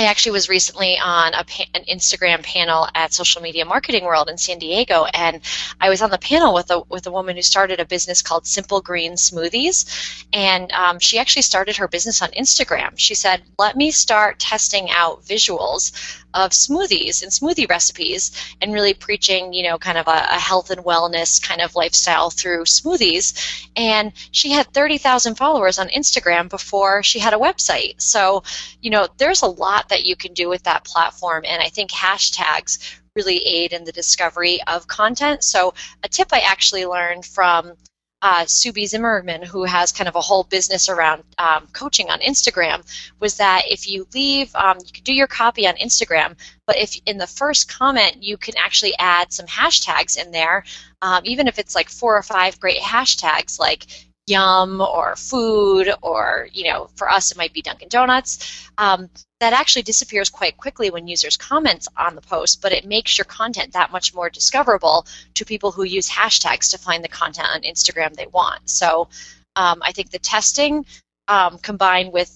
[0.00, 4.38] I actually was recently on a, an Instagram panel at Social Media Marketing World in
[4.38, 5.42] San Diego, and
[5.78, 8.46] I was on the panel with a with a woman who started a business called
[8.46, 12.92] Simple Green Smoothies, and um, she actually started her business on Instagram.
[12.96, 15.92] She said, "Let me start testing out visuals
[16.34, 20.70] of smoothies and smoothie recipes and really preaching, you know, kind of a, a health
[20.70, 23.68] and wellness kind of lifestyle through smoothies.
[23.76, 28.00] And she had 30,000 followers on Instagram before she had a website.
[28.00, 28.42] So,
[28.80, 31.44] you know, there's a lot that you can do with that platform.
[31.46, 35.42] And I think hashtags really aid in the discovery of content.
[35.42, 37.74] So, a tip I actually learned from
[38.22, 38.86] uh, Sue B.
[38.86, 42.84] Zimmerman, who has kind of a whole business around um, coaching on Instagram,
[43.18, 47.00] was that if you leave, um, you can do your copy on Instagram, but if
[47.06, 50.64] in the first comment you can actually add some hashtags in there,
[51.02, 53.86] um, even if it's like four or five great hashtags like
[54.30, 58.68] yum or food or you know for us it might be dunkin donuts.
[58.78, 63.18] Um, that actually disappears quite quickly when users comment on the post but it makes
[63.18, 67.48] your content that much more discoverable to people who use hashtags to find the content
[67.54, 68.68] on instagram they want.
[68.70, 69.08] So
[69.56, 70.86] um, i think the testing
[71.28, 72.30] um, combined with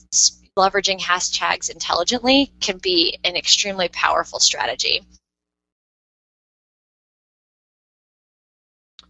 [0.57, 5.03] leveraging hashtags intelligently can be an extremely powerful strategy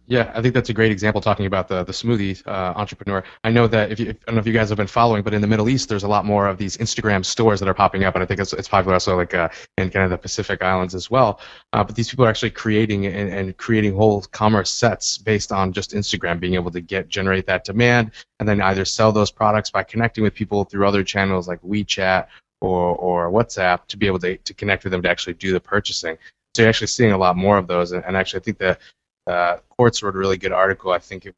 [0.07, 3.23] Yeah, I think that's a great example talking about the the smoothie uh, entrepreneur.
[3.43, 5.33] I know that if you, I don't know if you guys have been following, but
[5.33, 8.03] in the Middle East, there's a lot more of these Instagram stores that are popping
[8.03, 10.61] up, and I think it's, it's popular also like uh, in kind of the Pacific
[10.61, 11.39] Islands as well.
[11.73, 15.73] Uh, but these people are actually creating and, and creating whole commerce sets based on
[15.73, 19.71] just Instagram, being able to get generate that demand, and then either sell those products
[19.71, 22.27] by connecting with people through other channels like WeChat
[22.61, 25.59] or or WhatsApp to be able to to connect with them to actually do the
[25.59, 26.15] purchasing.
[26.53, 28.79] So you're actually seeing a lot more of those, and, and actually I think that
[29.27, 31.35] uh, Quartz wrote a really good article, I think it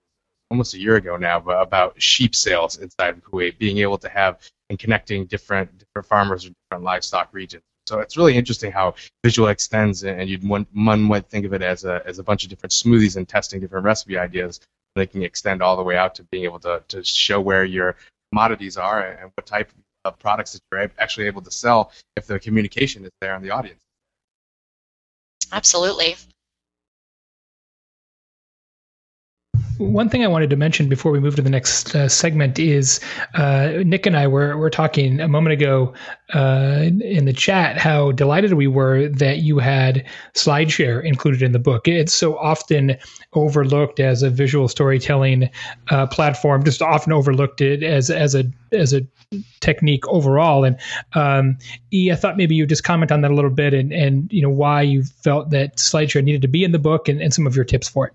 [0.50, 4.10] almost a year ago now, but about sheep sales inside of Kuwait, being able to
[4.10, 7.64] have and connecting different different farmers or different livestock regions.
[7.88, 11.62] So it's really interesting how visual extends, and you'd one, one might think of it
[11.62, 14.60] as a as a bunch of different smoothies and testing different recipe ideas.
[14.96, 17.96] They can extend all the way out to being able to to show where your
[18.32, 19.72] commodities are and what type
[20.04, 23.52] of products that you're actually able to sell if the communication is there in the
[23.52, 23.82] audience.
[25.52, 26.16] Absolutely.
[29.78, 33.00] One thing I wanted to mention before we move to the next uh, segment is
[33.36, 35.94] uh, Nick and I were, were talking a moment ago
[36.34, 41.60] uh, in the chat how delighted we were that you had SlideShare included in the
[41.60, 41.88] book.
[41.88, 42.98] It's so often
[43.34, 45.50] overlooked as a visual storytelling
[45.92, 49.02] uh, platform, just often overlooked it as as a as a
[49.60, 50.64] technique overall.
[50.64, 50.78] And
[51.14, 51.58] um,
[51.94, 54.32] E, I thought maybe you would just comment on that a little bit and and
[54.34, 57.32] you know why you felt that SlideShare needed to be in the book and, and
[57.32, 58.14] some of your tips for it.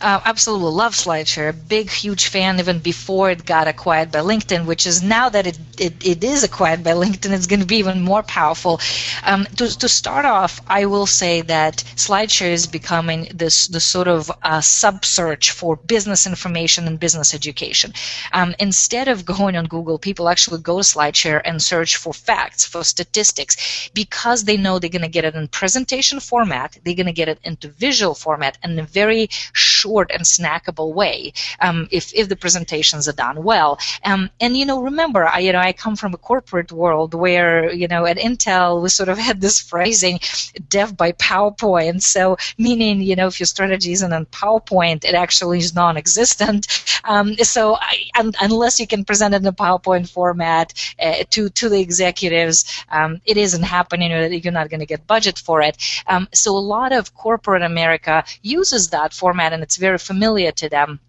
[0.00, 1.50] Uh, absolutely love SlideShare.
[1.50, 5.46] A Big, huge fan even before it got acquired by LinkedIn, which is now that
[5.46, 8.80] it, it, it is acquired by LinkedIn, it's going to be even more powerful.
[9.24, 14.08] Um, to, to start off, I will say that SlideShare is becoming this the sort
[14.08, 17.92] of uh, sub search for business information and business education.
[18.32, 22.64] Um, instead of going on Google, people actually go to SlideShare and search for facts,
[22.64, 27.06] for statistics, because they know they're going to get it in presentation format, they're going
[27.06, 32.12] to get it into visual format, and a very short and snackable way um, if,
[32.14, 33.78] if the presentations are done well.
[34.04, 37.72] Um, and, you know, remember, I, you know, I come from a corporate world where,
[37.72, 40.20] you know, at Intel, we sort of had this phrasing,
[40.68, 42.02] dev by PowerPoint.
[42.02, 46.66] So, meaning, you know, if your strategy isn't on PowerPoint, it actually is non-existent.
[47.04, 51.48] Um, so, I, un- unless you can present it in a PowerPoint format uh, to,
[51.50, 54.10] to the executives, um, it isn't happening.
[54.10, 55.76] You're not going to get budget for it.
[56.06, 60.68] Um, so, a lot of corporate America uses that format and it's very familiar to
[60.68, 61.00] them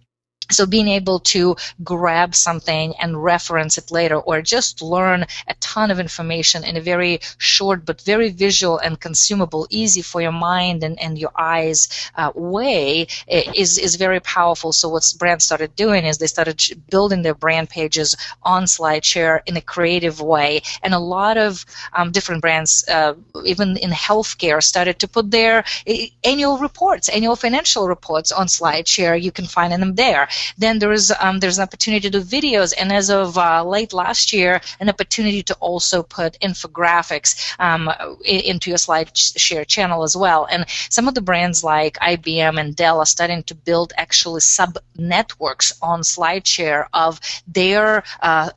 [0.51, 5.91] so being able to grab something and reference it later or just learn a ton
[5.91, 10.83] of information in a very short but very visual and consumable easy for your mind
[10.83, 14.71] and, and your eyes uh, way is, is very powerful.
[14.71, 19.57] So what brands started doing is they started building their brand pages on slideshare in
[19.57, 20.61] a creative way.
[20.83, 23.13] And a lot of um, different brands uh,
[23.45, 29.21] even in healthcare started to put their uh, annual reports annual financial reports on slideshare.
[29.21, 30.27] You can find them there
[30.57, 34.33] then there's um, there's an opportunity to do videos, and as of uh, late last
[34.33, 37.89] year, an opportunity to also put infographics um,
[38.25, 40.47] into your SlideShare channel as well.
[40.49, 44.77] And some of the brands like IBM and Dell are starting to build actually sub
[44.95, 48.49] networks on SlideShare of their uh,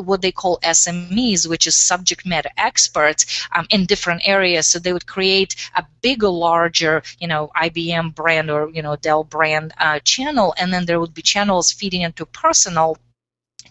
[0.00, 4.66] what they call SMEs, which is subject matter experts um, in different areas.
[4.66, 9.24] So they would create a bigger, larger, you know, IBM brand or you know Dell
[9.24, 12.96] brand uh, channel, and then there would be channels feeding into personal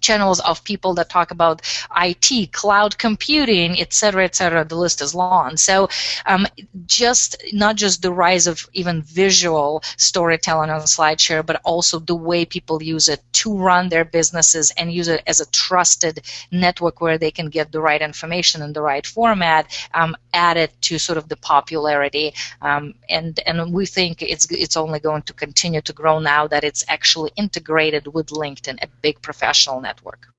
[0.02, 1.62] channels of people that talk about
[1.98, 4.64] IT, cloud computing, et cetera, et cetera.
[4.66, 5.58] The list is long.
[5.58, 5.90] So,
[6.26, 6.48] um,
[6.86, 12.46] just not just the rise of even visual storytelling on SlideShare, but also the way
[12.46, 17.18] people use it to run their businesses and use it as a trusted network where
[17.18, 21.28] they can get the right information in the right format, um, added to sort of
[21.30, 22.34] the popularity.
[22.62, 26.64] Um, and and we think it's it's only going to continue to grow now that
[26.64, 30.39] it's actually integrated with LinkedIn, a big professional network network.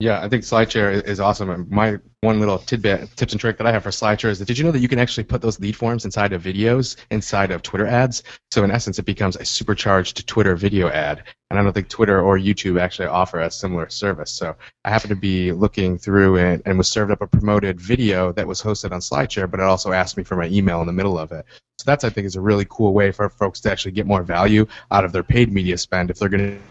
[0.00, 1.66] Yeah, I think SlideShare is awesome.
[1.68, 4.56] My one little tidbit, tips and trick that I have for SlideShare is that did
[4.56, 7.62] you know that you can actually put those lead forms inside of videos inside of
[7.62, 8.22] Twitter ads?
[8.52, 11.24] So in essence, it becomes a supercharged Twitter video ad.
[11.50, 14.30] And I don't think Twitter or YouTube actually offer a similar service.
[14.30, 18.30] So I happened to be looking through it and was served up a promoted video
[18.34, 20.92] that was hosted on SlideShare, but it also asked me for my email in the
[20.92, 21.44] middle of it.
[21.78, 24.22] So that's I think is a really cool way for folks to actually get more
[24.22, 26.62] value out of their paid media spend if they're going to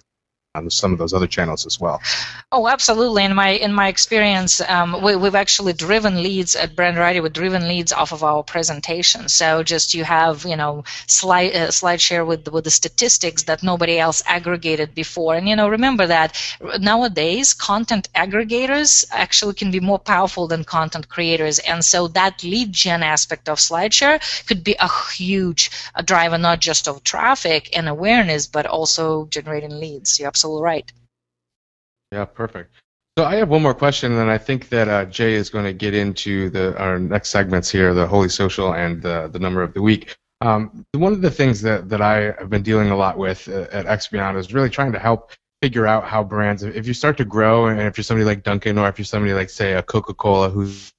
[0.58, 2.02] on some of those other channels as well.
[2.52, 3.24] Oh, absolutely.
[3.24, 7.22] In my in my experience, um, we, have actually driven leads at Branderati.
[7.22, 9.30] We've driven leads off of our presentation.
[9.30, 13.64] So just you have you know slide uh, slide share with with the statistics that
[13.64, 15.36] nobody else aggregated before.
[15.36, 16.30] And you know remember that
[16.80, 21.60] nowadays content aggregators actually can be more powerful than content creators.
[21.60, 25.70] And so that lead gen aspect of SlideShare could be a huge
[26.06, 30.20] driver, not just of traffic and awareness, but also generating leads.
[30.20, 30.92] You absolutely absolutely right.
[32.12, 32.74] Yeah, perfect.
[33.18, 35.74] So I have one more question, and I think that uh, Jay is going to
[35.74, 39.74] get into the our next segments here, the Holy Social and the the number of
[39.74, 40.16] the week.
[40.42, 43.66] Um, one of the things that, that I have been dealing a lot with uh,
[43.72, 45.32] at Expion is really trying to help
[45.64, 48.78] figure out how brands, if you start to grow, and if you're somebody like Dunkin',
[48.78, 50.94] or if you're somebody like, say, a Coca-Cola who's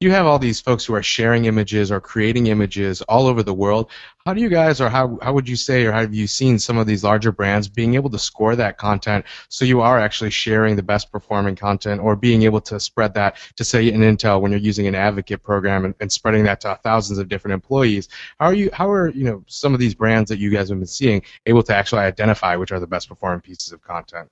[0.00, 3.52] you have all these folks who are sharing images or creating images all over the
[3.52, 3.90] world.
[4.24, 6.78] How do you guys, or how, how would you say, or have you seen some
[6.78, 10.74] of these larger brands being able to score that content so you are actually sharing
[10.74, 14.52] the best performing content or being able to spread that to, say, in Intel when
[14.52, 18.08] you're using an advocate program and, and spreading that to thousands of different employees?
[18.38, 20.78] How are you, how are, you know, some of these brands that you guys have
[20.78, 24.30] been seeing able to actually identify which are the best performing pieces of content?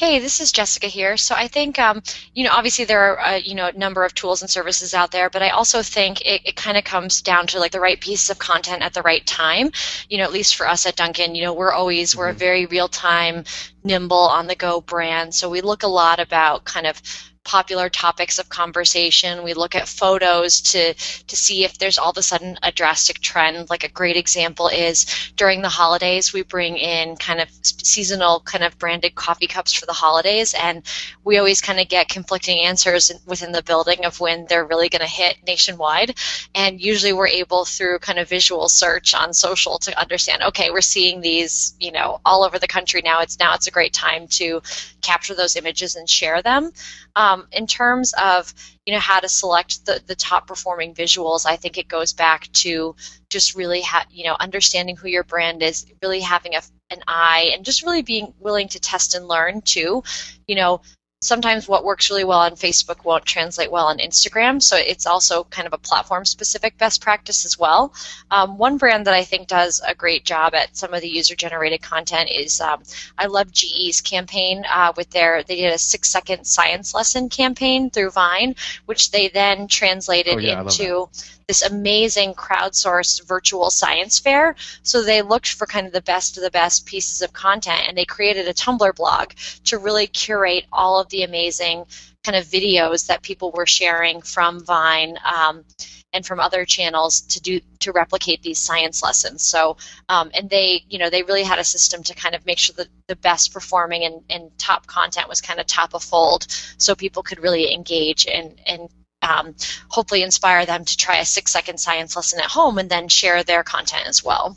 [0.00, 1.18] Hey, this is Jessica here.
[1.18, 4.14] So I think, um, you know, obviously there are, uh, you know, a number of
[4.14, 7.46] tools and services out there, but I also think it, it kind of comes down
[7.48, 9.72] to like the right piece of content at the right time.
[10.08, 12.38] You know, at least for us at Dunkin', you know, we're always, we're a mm-hmm.
[12.38, 13.44] very real time,
[13.84, 15.34] nimble, on the go brand.
[15.34, 17.02] So we look a lot about kind of
[17.44, 19.42] popular topics of conversation.
[19.42, 23.20] We look at photos to to see if there's all of a sudden a drastic
[23.20, 23.70] trend.
[23.70, 28.62] Like a great example is during the holidays, we bring in kind of seasonal kind
[28.62, 30.82] of branded coffee cups for the holidays, and
[31.24, 35.00] we always kind of get conflicting answers within the building of when they're really going
[35.00, 36.16] to hit nationwide.
[36.54, 40.42] And usually, we're able through kind of visual search on social to understand.
[40.42, 43.20] Okay, we're seeing these, you know, all over the country now.
[43.22, 44.60] It's now it's a great time to
[45.00, 46.70] capture those images and share them.
[47.16, 48.52] Um, Um, in terms of
[48.86, 52.50] you know how to select the, the top performing visuals, I think it goes back
[52.52, 52.96] to
[53.28, 57.52] just really ha- you know understanding who your brand is, really having a, an eye,
[57.54, 60.02] and just really being willing to test and learn too.
[60.48, 60.80] You know,
[61.22, 64.62] sometimes what works really well on Facebook won't translate well on Instagram.
[64.62, 67.92] So it's also kind of a platform specific best practice as well.
[68.30, 71.34] Um, one brand that I think does a great job at some of the user
[71.34, 72.82] generated content is um,
[73.18, 77.90] I love GE's campaign uh, with their, they did a six second science lesson campaign
[77.90, 78.56] through Vine,
[78.86, 81.10] which they then translated oh, yeah, into
[81.50, 84.54] this amazing crowdsourced virtual science fair.
[84.84, 87.98] So they looked for kind of the best of the best pieces of content and
[87.98, 89.32] they created a Tumblr blog
[89.64, 91.86] to really curate all of the amazing
[92.22, 95.18] kind of videos that people were sharing from Vine.
[95.24, 95.64] Um,
[96.12, 99.44] and from other channels to do to replicate these science lessons.
[99.44, 99.76] So,
[100.08, 102.74] um, and they, you know, they really had a system to kind of make sure
[102.78, 106.48] that the best performing and, and top content was kind of top of fold,
[106.78, 108.88] so people could really engage and and
[109.30, 109.54] um,
[109.88, 113.42] hopefully inspire them to try a six second science lesson at home and then share
[113.44, 114.56] their content as well.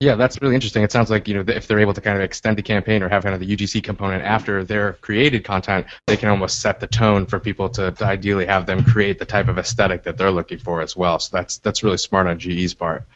[0.00, 0.82] Yeah, that's really interesting.
[0.82, 3.08] It sounds like you know if they're able to kind of extend the campaign or
[3.08, 6.86] have kind of the UGC component after their created content, they can almost set the
[6.86, 10.30] tone for people to, to ideally have them create the type of aesthetic that they're
[10.30, 11.18] looking for as well.
[11.18, 13.06] So that's that's really smart on GE's part.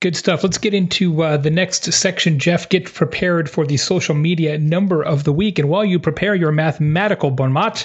[0.00, 0.44] Good stuff.
[0.44, 2.38] Let's get into uh, the next section.
[2.38, 5.58] Jeff, get prepared for the social media number of the week.
[5.58, 7.84] And while you prepare your mathematical bon mot,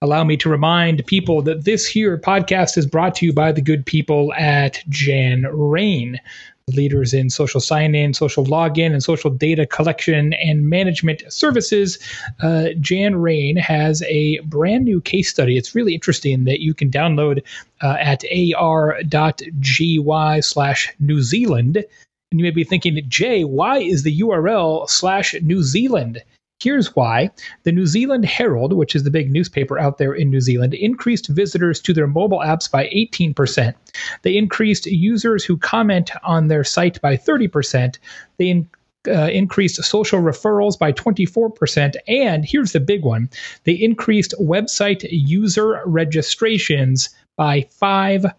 [0.00, 3.62] allow me to remind people that this here podcast is brought to you by the
[3.62, 6.20] good people at Jan Rain,
[6.68, 11.98] leaders in social sign in, social login, and social data collection and management services.
[12.42, 15.56] Uh, JanRain has a brand new case study.
[15.56, 17.42] It's really interesting that you can download
[17.82, 18.24] uh, at
[18.56, 21.76] ar.gy slash New Zealand.
[21.76, 26.22] And you may be thinking, Jay, why is the URL slash New Zealand?
[26.60, 27.30] Here's why.
[27.64, 31.28] The New Zealand Herald, which is the big newspaper out there in New Zealand, increased
[31.28, 33.74] visitors to their mobile apps by 18%.
[34.22, 37.98] They increased users who comment on their site by 30%.
[38.38, 38.68] They in,
[39.08, 41.96] uh, increased social referrals by 24%.
[42.08, 43.28] And here's the big one
[43.64, 48.32] they increased website user registrations by 500%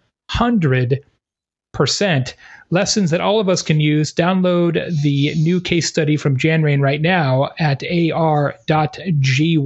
[2.70, 4.13] lessons that all of us can use.
[4.13, 9.57] Download the new case study from JanRain right now at ar.gy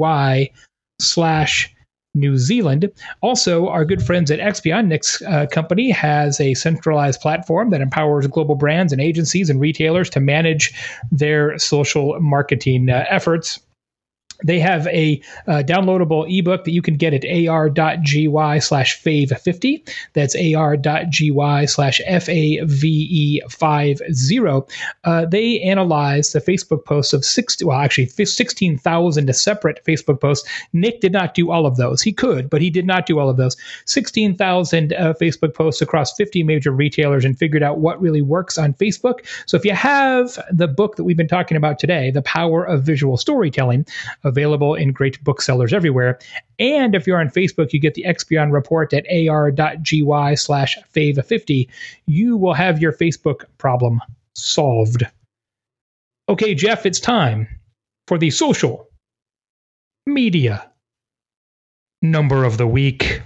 [1.02, 1.76] slash
[2.16, 2.92] New Zealand.
[3.22, 8.26] Also, our good friends at Expion, Nick's uh, company, has a centralized platform that empowers
[8.28, 10.74] global brands and agencies and retailers to manage
[11.12, 13.60] their social marketing uh, efforts
[14.44, 18.28] they have a uh, downloadable ebook that you can get at ar.gy
[18.60, 19.90] slash fave50.
[20.14, 21.32] That's ar.gy
[21.68, 24.72] slash FAVE50.
[25.04, 30.48] Uh, they analyze the Facebook posts of 60, well, actually 16,000 separate Facebook posts.
[30.74, 32.02] Nick did not do all of those.
[32.02, 33.58] He could, but he did not do all of those.
[33.86, 38.74] 16,000 uh, Facebook posts across 50 major retailers and figured out what really works on
[38.74, 39.26] Facebook.
[39.46, 42.84] So if you have the book that we've been talking about today, The Power of
[42.84, 43.86] Visual Storytelling,
[44.30, 46.20] available in great booksellers everywhere.
[46.58, 51.68] And if you're on Facebook, you get the Expion report at ar.gy slash fave50.
[52.06, 54.00] You will have your Facebook problem
[54.34, 55.04] solved.
[56.30, 57.48] Okay, Jeff, it's time
[58.08, 58.88] for the social
[60.06, 60.72] media
[62.02, 63.22] number of the week.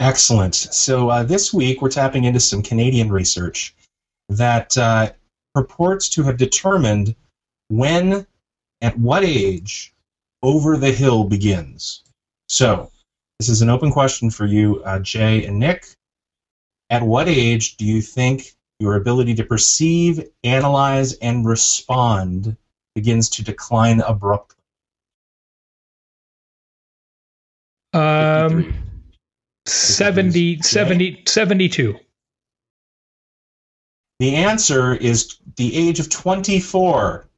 [0.00, 0.54] Excellent.
[0.54, 3.74] So uh, this week we're tapping into some Canadian research
[4.28, 5.12] that uh,
[5.54, 7.14] purports to have determined
[7.68, 8.26] when
[8.82, 9.94] at what age
[10.42, 12.02] over the hill begins?
[12.48, 12.90] So,
[13.38, 15.86] this is an open question for you, uh, Jay and Nick.
[16.90, 22.56] At what age do you think your ability to perceive, analyze, and respond
[22.94, 24.56] begins to decline abruptly?
[27.94, 28.74] Um,
[29.66, 31.98] 70, 70, 72.
[34.18, 37.28] The answer is the age of 24.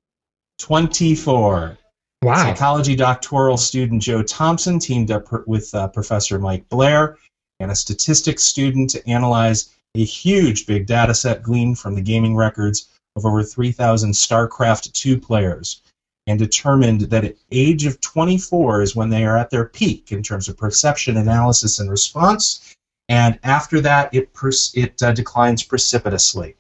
[0.58, 1.78] 24.
[2.22, 2.34] Wow.
[2.34, 7.18] Psychology doctoral student Joe Thompson teamed up with uh, Professor Mike Blair
[7.60, 12.34] and a statistics student to analyze a huge big data set gleaned from the gaming
[12.34, 15.82] records of over 3,000 StarCraft 2 players
[16.26, 20.22] and determined that at age of 24 is when they are at their peak in
[20.22, 22.74] terms of perception, analysis, and response.
[23.08, 24.30] And after that, it,
[24.74, 26.56] it uh, declines precipitously.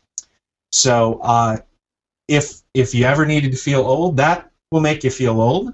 [0.70, 1.58] So uh,
[2.28, 5.72] if if you ever needed to feel old, that will make you feel old.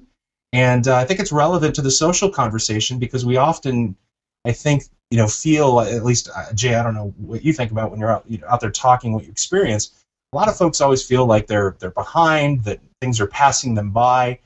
[0.53, 3.97] And uh, I think it's relevant to the social conversation because we often,
[4.45, 6.75] I think, you know, feel at least uh, Jay.
[6.75, 9.13] I don't know what you think about when you're out you know, out there talking
[9.13, 9.93] what you experience.
[10.33, 13.91] A lot of folks always feel like they're they're behind, that things are passing them
[13.91, 14.39] by.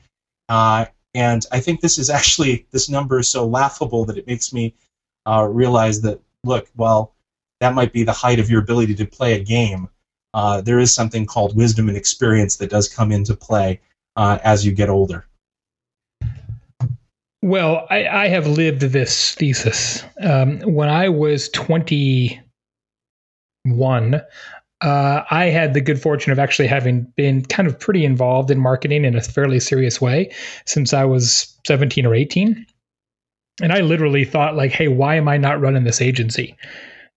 [0.49, 0.85] Uh,
[1.15, 4.75] and I think this is actually this number is so laughable that it makes me
[5.25, 7.13] uh, realize that look, well,
[7.61, 9.89] that might be the height of your ability to play a game,
[10.35, 13.79] uh, there is something called wisdom and experience that does come into play
[14.17, 15.25] uh, as you get older.
[17.41, 20.03] Well, I, I have lived this thesis.
[20.19, 22.41] Um, when I was 21,
[24.81, 28.59] uh, I had the good fortune of actually having been kind of pretty involved in
[28.59, 30.33] marketing in a fairly serious way
[30.65, 32.65] since I was 17 or 18.
[33.61, 36.57] and I literally thought like, hey, why am I not running this agency?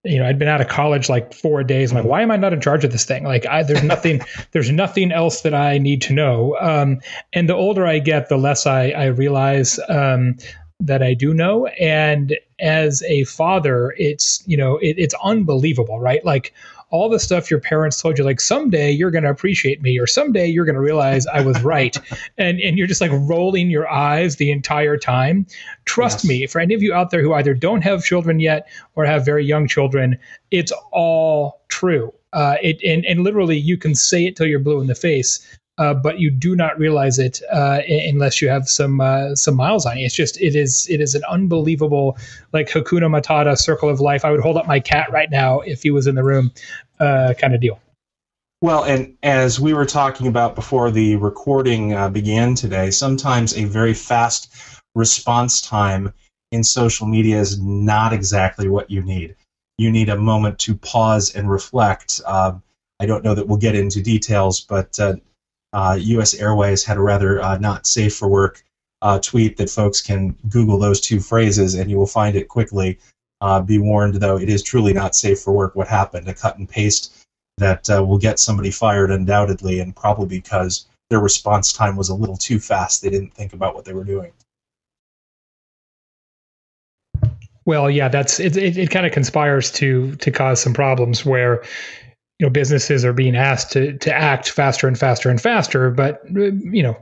[0.05, 1.91] You know, I'd been out of college like four days.
[1.91, 3.25] I'm like, why am I not in charge of this thing?
[3.25, 4.21] Like, I, there's nothing,
[4.53, 6.57] there's nothing else that I need to know.
[6.61, 7.01] Um,
[7.33, 10.37] and the older I get, the less I, I realize um,
[10.81, 11.67] that I do know.
[11.67, 16.25] And as a father, it's you know, it, it's unbelievable, right?
[16.25, 16.55] Like
[16.91, 20.07] all the stuff your parents told you, like someday you're going to appreciate me, or
[20.07, 21.97] someday you're going to realize I was right,
[22.39, 25.47] and and you're just like rolling your eyes the entire time.
[25.85, 26.29] Trust yes.
[26.29, 29.25] me, for any of you out there who either don't have children yet or have
[29.25, 30.19] very young children,
[30.51, 32.13] it's all true.
[32.33, 35.59] Uh, it and, and literally you can say it till you're blue in the face
[35.79, 39.87] uh, but you do not realize it uh, unless you have some uh, some miles
[39.87, 40.07] on you.
[40.07, 42.19] It's just it is it is an unbelievable
[42.53, 44.25] like Hakuna Matata circle of life.
[44.25, 46.53] I would hold up my cat right now if he was in the room,
[47.01, 47.81] uh, kind of deal.
[48.61, 53.65] Well, and as we were talking about before the recording uh, began today, sometimes a
[53.65, 54.53] very fast
[54.97, 56.13] response time
[56.51, 59.37] in social media is not exactly what you need.
[59.77, 62.21] You need a moment to pause and reflect.
[63.01, 65.15] I don't know that we'll get into details, but uh,
[65.75, 66.35] U.S.
[66.35, 68.63] Airways had a rather uh, not safe for work
[69.03, 72.99] uh, tweet that folks can Google those two phrases and you will find it quickly.
[73.41, 76.29] Uh, be warned, though, it is truly not safe for work what happened.
[76.29, 77.15] A cut and paste
[77.59, 82.15] that uh, will get somebody fired undoubtedly, and probably because their response time was a
[82.15, 83.03] little too fast.
[83.03, 84.33] They didn't think about what they were doing.
[87.65, 88.57] Well, yeah, that's it.
[88.57, 91.63] It, it kind of conspires to to cause some problems where
[92.39, 96.23] you know businesses are being asked to to act faster and faster and faster but
[96.31, 96.97] you know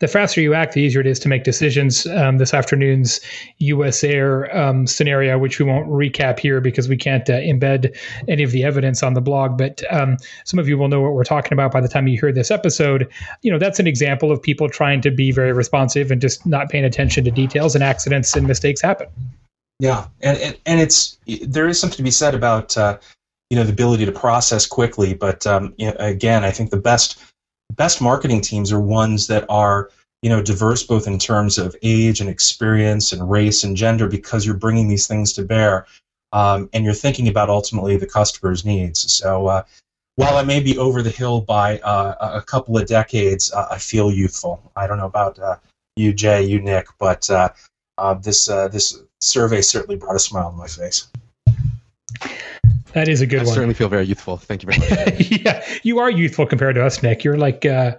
[0.00, 2.04] the faster you act the easier it is to make decisions.
[2.06, 3.20] Um, this afternoon's
[3.60, 8.42] us air um, scenario which we won't recap here because we can't uh, embed any
[8.42, 11.22] of the evidence on the blog but um, some of you will know what we're
[11.22, 13.08] talking about by the time you hear this episode.
[13.42, 16.68] You know that's an example of people trying to be very responsive and just not
[16.68, 19.06] paying attention to details and accidents and mistakes happen.
[19.78, 20.06] Yeah.
[20.20, 22.98] And and, and it's there is something to be said about uh,
[23.50, 25.12] you know the ability to process quickly.
[25.12, 27.22] But um, you know, again, I think the best
[27.74, 29.90] best marketing teams are ones that are
[30.22, 34.46] you know diverse both in terms of age and experience and race and gender because
[34.46, 35.86] you're bringing these things to bear
[36.32, 39.12] um, and you're thinking about ultimately the customer's needs.
[39.12, 39.46] So.
[39.46, 39.62] Uh,
[40.16, 43.78] while I may be over the hill by uh, a couple of decades, uh, I
[43.78, 44.60] feel youthful.
[44.76, 45.56] I don't know about uh,
[45.96, 47.48] you, Jay, you, Nick, but uh,
[47.96, 51.08] uh, this this survey certainly brought a smile on my face.
[52.92, 53.52] That is a good I one.
[53.52, 54.36] I certainly feel very youthful.
[54.36, 55.30] Thank you very much.
[55.44, 57.24] yeah, you are youthful compared to us, Nick.
[57.24, 57.96] You're like, uh,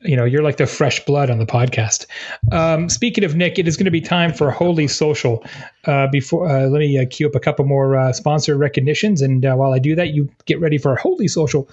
[0.00, 2.06] you know, you're like the fresh blood on the podcast.
[2.52, 5.44] Um, speaking of Nick, it is going to be time for Holy Social.
[5.84, 9.46] Uh, before, uh, let me uh, queue up a couple more uh, sponsor recognitions, and
[9.46, 11.68] uh, while I do that, you get ready for Holy Social.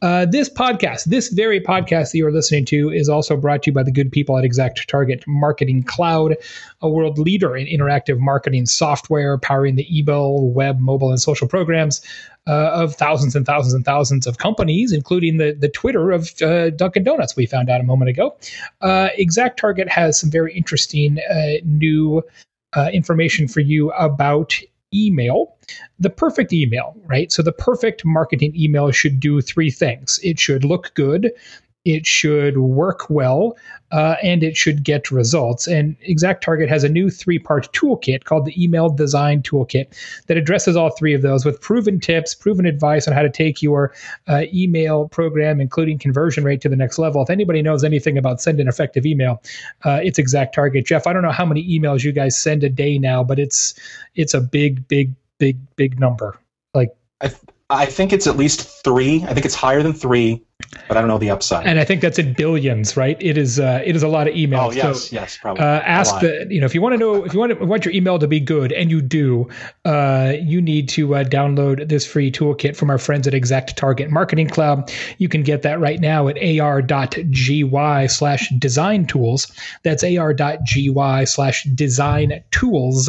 [0.00, 3.70] Uh, this podcast, this very podcast that you are listening to, is also brought to
[3.70, 6.36] you by the good people at Exact Target Marketing Cloud,
[6.82, 12.00] a world leader in interactive marketing software, powering the email, web, mobile, and social programs
[12.46, 16.70] uh, of thousands and thousands and thousands of companies, including the, the Twitter of uh,
[16.70, 18.36] Dunkin' Donuts, we found out a moment ago.
[18.80, 22.22] Uh, exact Target has some very interesting uh, new
[22.92, 24.54] information for you about
[24.94, 25.56] email,
[25.98, 27.30] the perfect email, right?
[27.32, 30.18] So the perfect marketing email should do three things.
[30.22, 31.32] It should look good,
[31.88, 33.56] it should work well,
[33.92, 35.66] uh, and it should get results.
[35.66, 39.86] And Exact Target has a new three part toolkit called the Email Design Toolkit
[40.26, 43.62] that addresses all three of those with proven tips, proven advice on how to take
[43.62, 43.94] your
[44.26, 47.22] uh, email program, including conversion rate, to the next level.
[47.22, 49.42] If anybody knows anything about sending effective email,
[49.86, 50.84] uh, it's Exact Target.
[50.84, 53.72] Jeff, I don't know how many emails you guys send a day now, but it's
[54.14, 56.38] it's a big, big, big, big number.
[56.74, 57.40] Like I, th-
[57.70, 59.24] I think it's at least three.
[59.24, 60.42] I think it's higher than three
[60.88, 61.66] but I don't know the upside.
[61.66, 63.16] And I think that's in billions, right?
[63.20, 63.60] It is.
[63.60, 64.68] Uh, it is a lot of emails.
[64.68, 65.62] Oh yes, so, yes, probably.
[65.62, 66.46] Uh, ask the.
[66.50, 68.26] You know, if you want to know, if you want to, want your email to
[68.26, 69.48] be good, and you do,
[69.84, 74.10] uh, you need to uh, download this free toolkit from our friends at Exact Target
[74.10, 74.92] Marketing Cloud.
[75.18, 79.52] You can get that right now at ar.gy slash design tools.
[79.84, 83.08] That's ar.gy slash design tools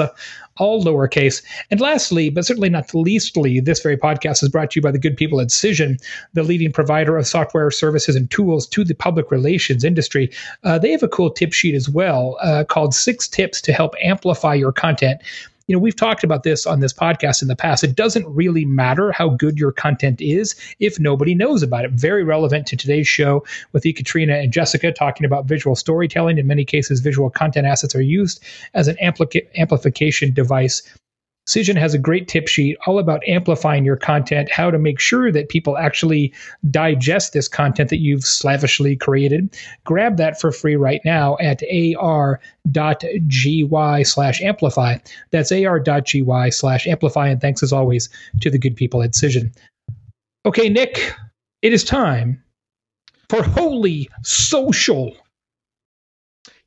[0.60, 1.41] all lowercase.
[1.72, 4.99] And lastly, but certainly not leastly, this very podcast is brought to you by the
[4.99, 6.01] good people at Cision,
[6.34, 10.32] the leading provider of software services and tools to the public relations industry.
[10.64, 13.95] Uh, they have a cool tip sheet as well uh, called Six Tips to Help
[14.03, 15.22] Amplify Your Content
[15.70, 17.84] you know, we've talked about this on this podcast in the past.
[17.84, 21.91] It doesn't really matter how good your content is if nobody knows about it.
[21.91, 26.39] Very relevant to today's show with Katrina and Jessica talking about visual storytelling.
[26.39, 28.43] In many cases, visual content assets are used
[28.74, 30.82] as an amplica- amplification device
[31.49, 35.31] Cision has a great tip sheet all about amplifying your content, how to make sure
[35.31, 36.31] that people actually
[36.69, 39.57] digest this content that you've slavishly created.
[39.83, 41.63] Grab that for free right now at
[41.97, 42.43] ar.gy
[44.03, 44.97] slash amplify.
[45.31, 47.29] That's ar.gy slash amplify.
[47.29, 48.09] And thanks as always
[48.41, 49.51] to the good people at Cision.
[50.45, 51.15] Okay, Nick,
[51.63, 52.43] it is time
[53.27, 55.17] for Holy Social.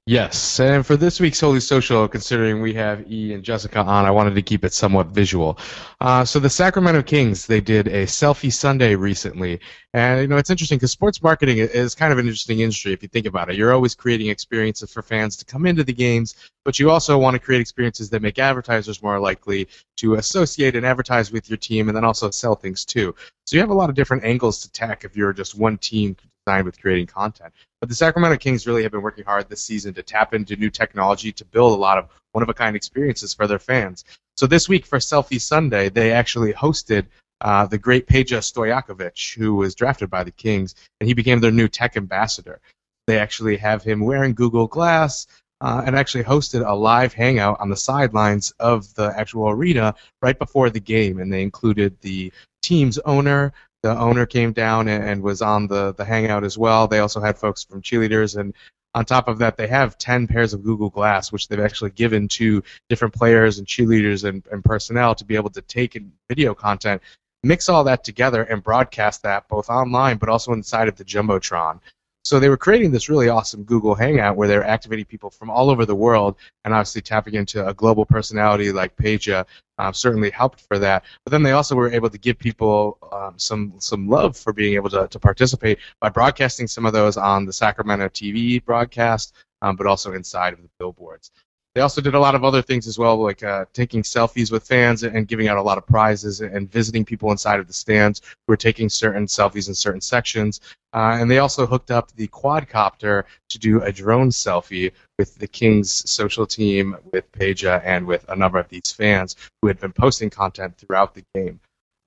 [0.06, 4.10] Yes, and for this week's Holy Social, considering we have E and Jessica on, I
[4.10, 5.60] wanted to keep it somewhat visual.
[6.00, 9.60] Uh, so the Sacramento Kings, they did a selfie Sunday recently,
[9.94, 13.00] and you know it's interesting because sports marketing is kind of an interesting industry if
[13.00, 13.54] you think about it.
[13.54, 16.34] You're always creating experiences for fans to come into the games,
[16.64, 20.84] but you also want to create experiences that make advertisers more likely to associate and
[20.84, 23.14] advertise with your team, and then also sell things too.
[23.44, 26.16] So you have a lot of different angles to attack if you're just one team
[26.44, 27.52] designed with creating content.
[27.82, 30.70] But the Sacramento Kings really have been working hard this season to tap into new
[30.70, 34.04] technology to build a lot of one of a kind experiences for their fans.
[34.36, 37.06] So this week for Selfie Sunday, they actually hosted
[37.40, 41.50] uh, the great Peja Stojakovic, who was drafted by the Kings, and he became their
[41.50, 42.60] new tech ambassador.
[43.08, 45.26] They actually have him wearing Google Glass.
[45.60, 50.36] Uh, and actually hosted a live hangout on the sidelines of the actual arena right
[50.36, 53.52] before the game, and they included the team's owner,
[53.82, 56.86] the owner came down and, and was on the, the hangout as well.
[56.88, 58.54] They also had folks from cheerleaders and
[58.94, 62.28] on top of that, they have 10 pairs of Google Glass, which they've actually given
[62.28, 66.54] to different players and cheerleaders and, and personnel to be able to take in video
[66.54, 67.00] content,
[67.42, 71.80] mix all that together, and broadcast that both online but also inside of the Jumbotron.
[72.24, 75.70] So they were creating this really awesome Google Hangout where they're activating people from all
[75.70, 79.44] over the world, and obviously tapping into a global personality like Peja
[79.78, 81.04] um, certainly helped for that.
[81.24, 84.74] But then they also were able to give people um, some some love for being
[84.74, 89.74] able to, to participate by broadcasting some of those on the Sacramento TV broadcast, um,
[89.74, 91.32] but also inside of the billboards.
[91.74, 94.66] They also did a lot of other things as well, like uh, taking selfies with
[94.66, 98.20] fans and giving out a lot of prizes and visiting people inside of the stands
[98.20, 100.60] who were taking certain selfies in certain sections.
[100.92, 105.48] Uh, and they also hooked up the quadcopter to do a drone selfie with the
[105.48, 109.92] Kings social team, with Peja, and with a number of these fans who had been
[109.92, 111.58] posting content throughout the game.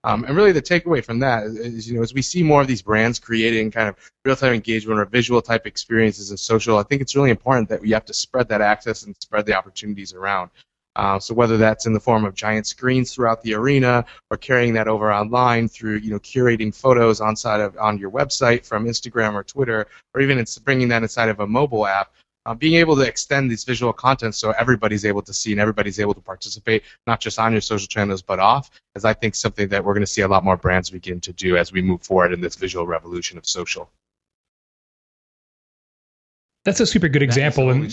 [0.06, 2.68] Um, and really, the takeaway from that is, you know, as we see more of
[2.68, 7.02] these brands creating kind of real-time engagement or visual type experiences in social, I think
[7.02, 10.52] it's really important that we have to spread that access and spread the opportunities around.
[10.96, 14.76] Uh, so whether that's in the form of giant screens throughout the arena or carrying
[14.76, 18.86] that over online through you know curating photos on side of on your website from
[18.86, 22.14] Instagram or Twitter or even it's bringing that inside of a mobile app
[22.46, 26.00] uh, being able to extend these visual content so everybody's able to see and everybody's
[26.00, 29.68] able to participate, not just on your social channels but off, is I think something
[29.70, 32.04] that we're going to see a lot more brands begin to do as we move
[32.04, 33.90] forward in this visual revolution of social.
[36.66, 37.92] That's a super good example, and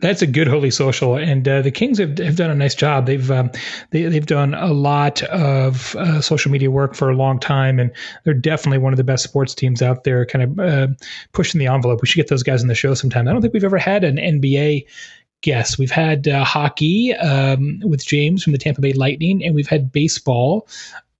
[0.00, 1.14] that's a good holy social.
[1.14, 3.06] And uh, the Kings have, have done a nice job.
[3.06, 3.52] They've um,
[3.90, 7.92] they, they've done a lot of uh, social media work for a long time, and
[8.24, 10.26] they're definitely one of the best sports teams out there.
[10.26, 10.88] Kind of uh,
[11.30, 12.02] pushing the envelope.
[12.02, 13.28] We should get those guys on the show sometime.
[13.28, 14.86] I don't think we've ever had an NBA
[15.42, 15.78] guest.
[15.78, 19.92] We've had uh, hockey um, with James from the Tampa Bay Lightning, and we've had
[19.92, 20.66] baseball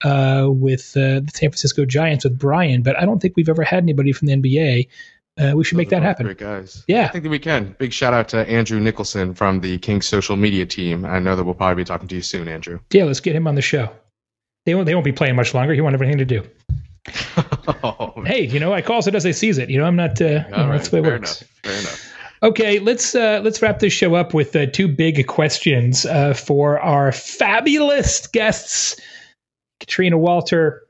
[0.02, 2.82] uh, with uh, the San Francisco Giants with Brian.
[2.82, 4.88] But I don't think we've ever had anybody from the NBA
[5.38, 6.26] uh, we should Those make that happen.
[6.26, 6.84] Great guys.
[6.88, 7.76] Yeah, I think that we can.
[7.78, 11.04] Big shout out to Andrew Nicholson from the King social media team.
[11.04, 12.80] I know that we'll probably be talking to you soon, Andrew.
[12.92, 13.90] Yeah, let's get him on the show.
[14.66, 14.86] They won't.
[14.86, 15.74] They won't be playing much longer.
[15.74, 16.42] He won't have anything to do.
[17.82, 19.70] oh, hey, you know, I calls it as I sees it.
[19.70, 20.20] You know, I'm not.
[20.20, 20.72] Uh, you know, right.
[20.72, 21.40] That's the way it Fair works.
[21.40, 21.50] Enough.
[21.62, 22.12] Fair enough.
[22.42, 26.78] Okay, let's uh, let's wrap this show up with uh, two big questions uh, for
[26.80, 29.00] our fabulous guests,
[29.80, 30.87] Katrina Walter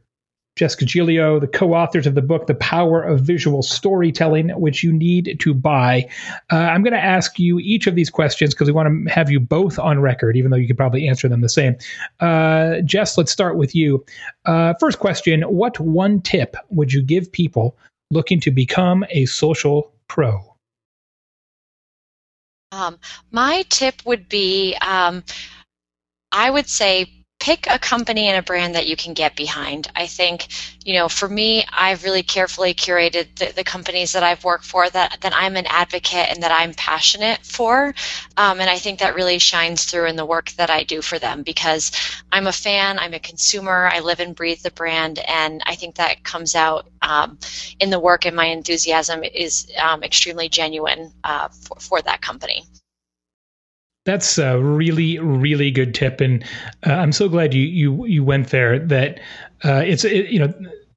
[0.58, 4.92] Jessica Gioglio, the co authors of the book, The Power of Visual Storytelling, which you
[4.92, 6.08] need to buy.
[6.50, 9.30] Uh, I'm going to ask you each of these questions because we want to have
[9.30, 11.76] you both on record, even though you could probably answer them the same.
[12.18, 14.04] Uh, Jess, let's start with you.
[14.46, 17.76] Uh, first question What one tip would you give people
[18.10, 20.56] looking to become a social pro?
[22.72, 22.98] Um,
[23.30, 25.22] my tip would be um,
[26.32, 29.88] I would say pick a company and a brand that you can get behind.
[29.94, 30.48] I think,
[30.84, 34.90] you know, for me, I've really carefully curated the, the companies that I've worked for
[34.90, 37.94] that, that I'm an advocate and that I'm passionate for.
[38.36, 41.18] Um, and I think that really shines through in the work that I do for
[41.18, 41.92] them because
[42.32, 45.94] I'm a fan, I'm a consumer, I live and breathe the brand, and I think
[45.94, 47.38] that comes out um,
[47.78, 52.64] in the work and my enthusiasm is um, extremely genuine uh, for, for that company.
[54.08, 56.42] That's a really, really good tip, and
[56.86, 58.78] uh, I'm so glad you you you went there.
[58.78, 59.20] That
[59.62, 60.54] uh, it's it, you know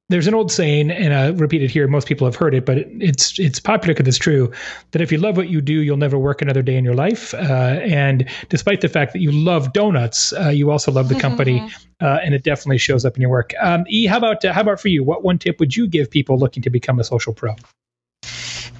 [0.08, 1.86] there's an old saying, and I repeat it here.
[1.86, 4.50] Most people have heard it, but it, it's it's popular because it's true.
[4.92, 7.34] That if you love what you do, you'll never work another day in your life.
[7.34, 11.68] Uh, and despite the fact that you love donuts, uh, you also love the company,
[12.00, 13.52] uh, and it definitely shows up in your work.
[13.60, 15.04] Um, e, how about uh, how about for you?
[15.04, 17.56] What one tip would you give people looking to become a social pro?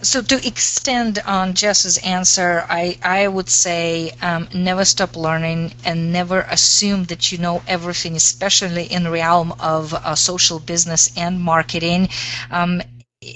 [0.03, 6.13] So to extend on Jess's answer, I, I would say um, never stop learning and
[6.13, 11.41] never assume that you know everything, especially in the realm of uh, social business and
[11.41, 12.09] marketing.
[12.51, 12.83] Um,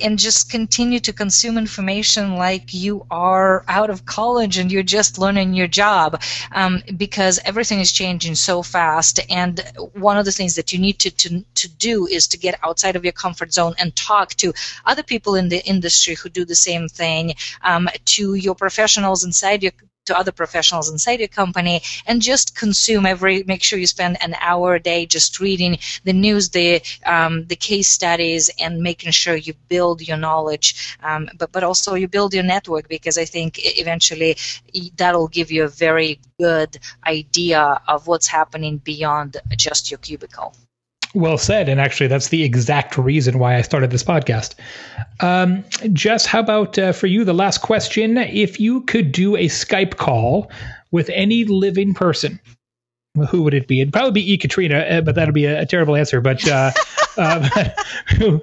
[0.03, 5.19] and just continue to consume information like you are out of college and you're just
[5.19, 6.21] learning your job
[6.53, 9.21] um, because everything is changing so fast.
[9.31, 9.61] And
[9.93, 12.97] one of the things that you need to, to, to do is to get outside
[12.97, 14.53] of your comfort zone and talk to
[14.85, 19.63] other people in the industry who do the same thing um, to your professionals inside
[19.63, 19.73] your
[20.07, 24.35] to other professionals inside your company and just consume every make sure you spend an
[24.41, 29.37] hour a day just reading the news the um, the case studies and making sure
[29.37, 33.59] you build your knowledge um, but but also you build your network because I think
[33.79, 34.37] eventually
[34.97, 40.55] that'll give you a very good idea of what's happening beyond just your cubicle.
[41.17, 41.71] Well said.
[41.71, 44.55] And actually, that's the exact reason why I started this podcast.
[45.21, 45.65] Um,
[45.95, 48.19] Jess, how about uh, for you, the last question?
[48.19, 50.51] If you could do a Skype call
[50.91, 52.39] with any living person,
[53.31, 53.81] who would it be?
[53.81, 54.37] It'd probably be E.
[54.37, 56.21] Katrina, uh, but that'd be a, a terrible answer.
[56.21, 56.71] But uh,
[57.17, 57.45] um,
[58.19, 58.43] who,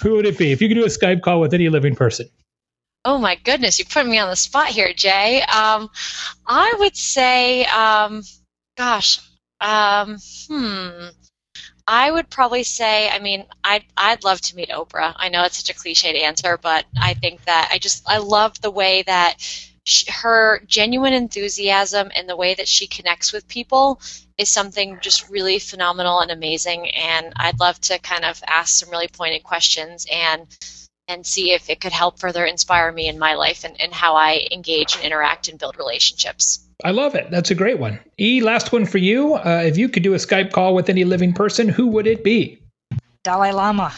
[0.00, 0.52] who would it be?
[0.52, 2.28] If you could do a Skype call with any living person.
[3.04, 5.42] Oh my goodness, you put me on the spot here, Jay.
[5.42, 5.90] Um,
[6.46, 8.22] I would say, um,
[8.76, 9.18] gosh,
[9.60, 10.18] um,
[10.48, 11.08] hmm.
[11.90, 15.14] I would probably say, I mean, I'd, I'd love to meet Oprah.
[15.16, 18.60] I know it's such a cliched answer, but I think that I just, I love
[18.60, 19.36] the way that
[19.84, 24.02] she, her genuine enthusiasm and the way that she connects with people
[24.36, 26.90] is something just really phenomenal and amazing.
[26.90, 30.46] And I'd love to kind of ask some really pointed questions and
[31.08, 34.14] and see if it could help further inspire me in my life and, and how
[34.14, 36.60] I engage and interact and build relationships.
[36.84, 37.30] I love it.
[37.30, 37.98] That's a great one.
[38.20, 39.34] E, last one for you.
[39.34, 42.22] Uh, if you could do a Skype call with any living person, who would it
[42.22, 42.62] be?
[43.24, 43.92] Dalai Lama.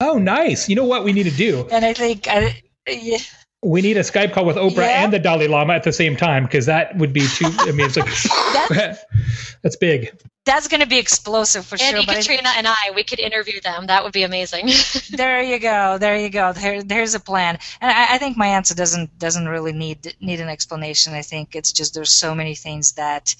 [0.00, 0.68] Oh, nice.
[0.68, 1.68] You know what we need to do?
[1.70, 3.18] And I think, I, yeah.
[3.62, 5.04] We need a Skype call with Oprah yeah.
[5.04, 7.50] and the Dalai Lama at the same time because that would be too.
[7.58, 9.04] I mean, it's like that's,
[9.62, 10.18] that's big.
[10.46, 12.14] That's going to be explosive for and sure.
[12.14, 13.86] Katrina and I, we could interview them.
[13.86, 14.70] That would be amazing.
[15.10, 15.98] there you go.
[15.98, 16.54] There you go.
[16.54, 17.58] There, there's a plan.
[17.82, 21.12] And I, I, think my answer doesn't doesn't really need need an explanation.
[21.12, 23.36] I think it's just there's so many things that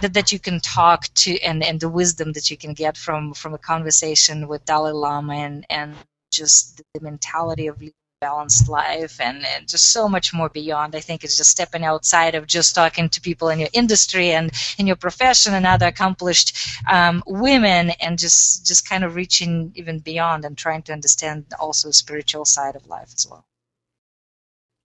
[0.00, 3.32] that, that you can talk to and, and the wisdom that you can get from
[3.32, 5.94] from a conversation with Dalai Lama and and
[6.32, 7.80] just the mentality of
[8.22, 10.94] balanced life and, and, just so much more beyond.
[10.94, 14.52] I think it's just stepping outside of just talking to people in your industry and
[14.78, 16.56] in your profession and other accomplished
[16.88, 21.88] um, women and just just kind of reaching even beyond and trying to understand also
[21.88, 23.44] the spiritual side of life as well.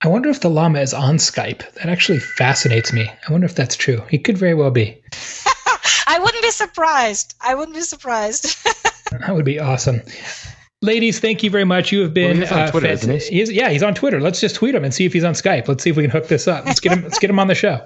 [0.01, 1.63] I wonder if the Lama is on Skype.
[1.73, 3.09] That actually fascinates me.
[3.27, 4.01] I wonder if that's true.
[4.09, 5.01] He could very well be.
[6.07, 7.35] I wouldn't be surprised.
[7.41, 8.43] I wouldn't be surprised.
[9.11, 10.01] that would be awesome.
[10.83, 11.91] Ladies, thank you very much.
[11.91, 13.37] You have been well, he's on uh, Twitter, isn't he?
[13.37, 14.21] He's, yeah, he's on Twitter.
[14.21, 15.67] Let's just tweet him and see if he's on Skype.
[15.67, 16.65] Let's see if we can hook this up.
[16.65, 17.01] Let's get him.
[17.01, 17.83] let's get him on the show.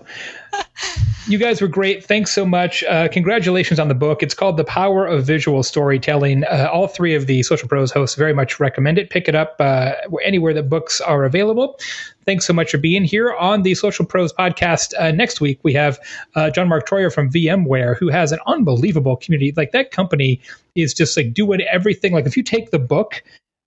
[1.27, 2.03] You guys were great.
[2.03, 2.83] Thanks so much.
[2.83, 4.23] Uh, congratulations on the book.
[4.23, 6.43] It's called The Power of Visual Storytelling.
[6.45, 9.11] Uh, all three of the Social Pros hosts very much recommend it.
[9.11, 9.93] Pick it up uh,
[10.23, 11.79] anywhere that books are available.
[12.25, 14.93] Thanks so much for being here on the Social Pros podcast.
[14.99, 15.99] Uh, next week, we have
[16.35, 19.53] uh, John Mark Troyer from VMware, who has an unbelievable community.
[19.55, 20.41] Like that company
[20.75, 22.13] is just like doing everything.
[22.13, 23.23] Like if you take the book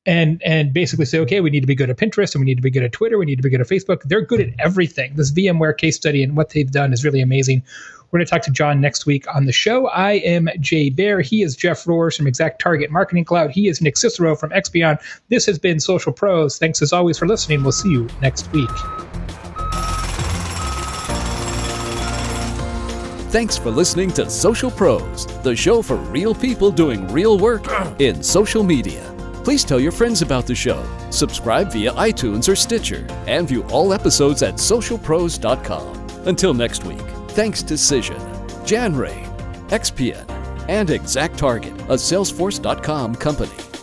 [0.07, 2.57] and and basically say, okay, we need to be good at Pinterest and we need
[2.57, 4.03] to be good at Twitter, we need to be good at Facebook.
[4.05, 5.15] They're good at everything.
[5.17, 7.63] This VMware case study and what they've done is really amazing.
[8.11, 9.89] We're going to talk to John next week on the show.
[9.89, 11.21] I am Jay Baer.
[11.21, 13.51] He is Jeff Rohrs from Exact Target Marketing Cloud.
[13.51, 15.01] He is Nick Cicero from Expion.
[15.31, 16.57] This has been Social Pros.
[16.57, 17.63] Thanks as always for listening.
[17.63, 18.71] We'll see you next week.
[23.31, 27.67] Thanks for listening to Social Pros, the show for real people doing real work
[27.99, 29.14] in social media.
[29.45, 33.92] Please tell your friends about the show, subscribe via iTunes or Stitcher, and view all
[33.92, 36.26] episodes at socialpros.com.
[36.26, 38.18] Until next week, thanks to Cision,
[38.64, 39.28] JanRain,
[39.68, 40.24] Expion,
[40.68, 43.74] and Exact Target, a Salesforce.com company.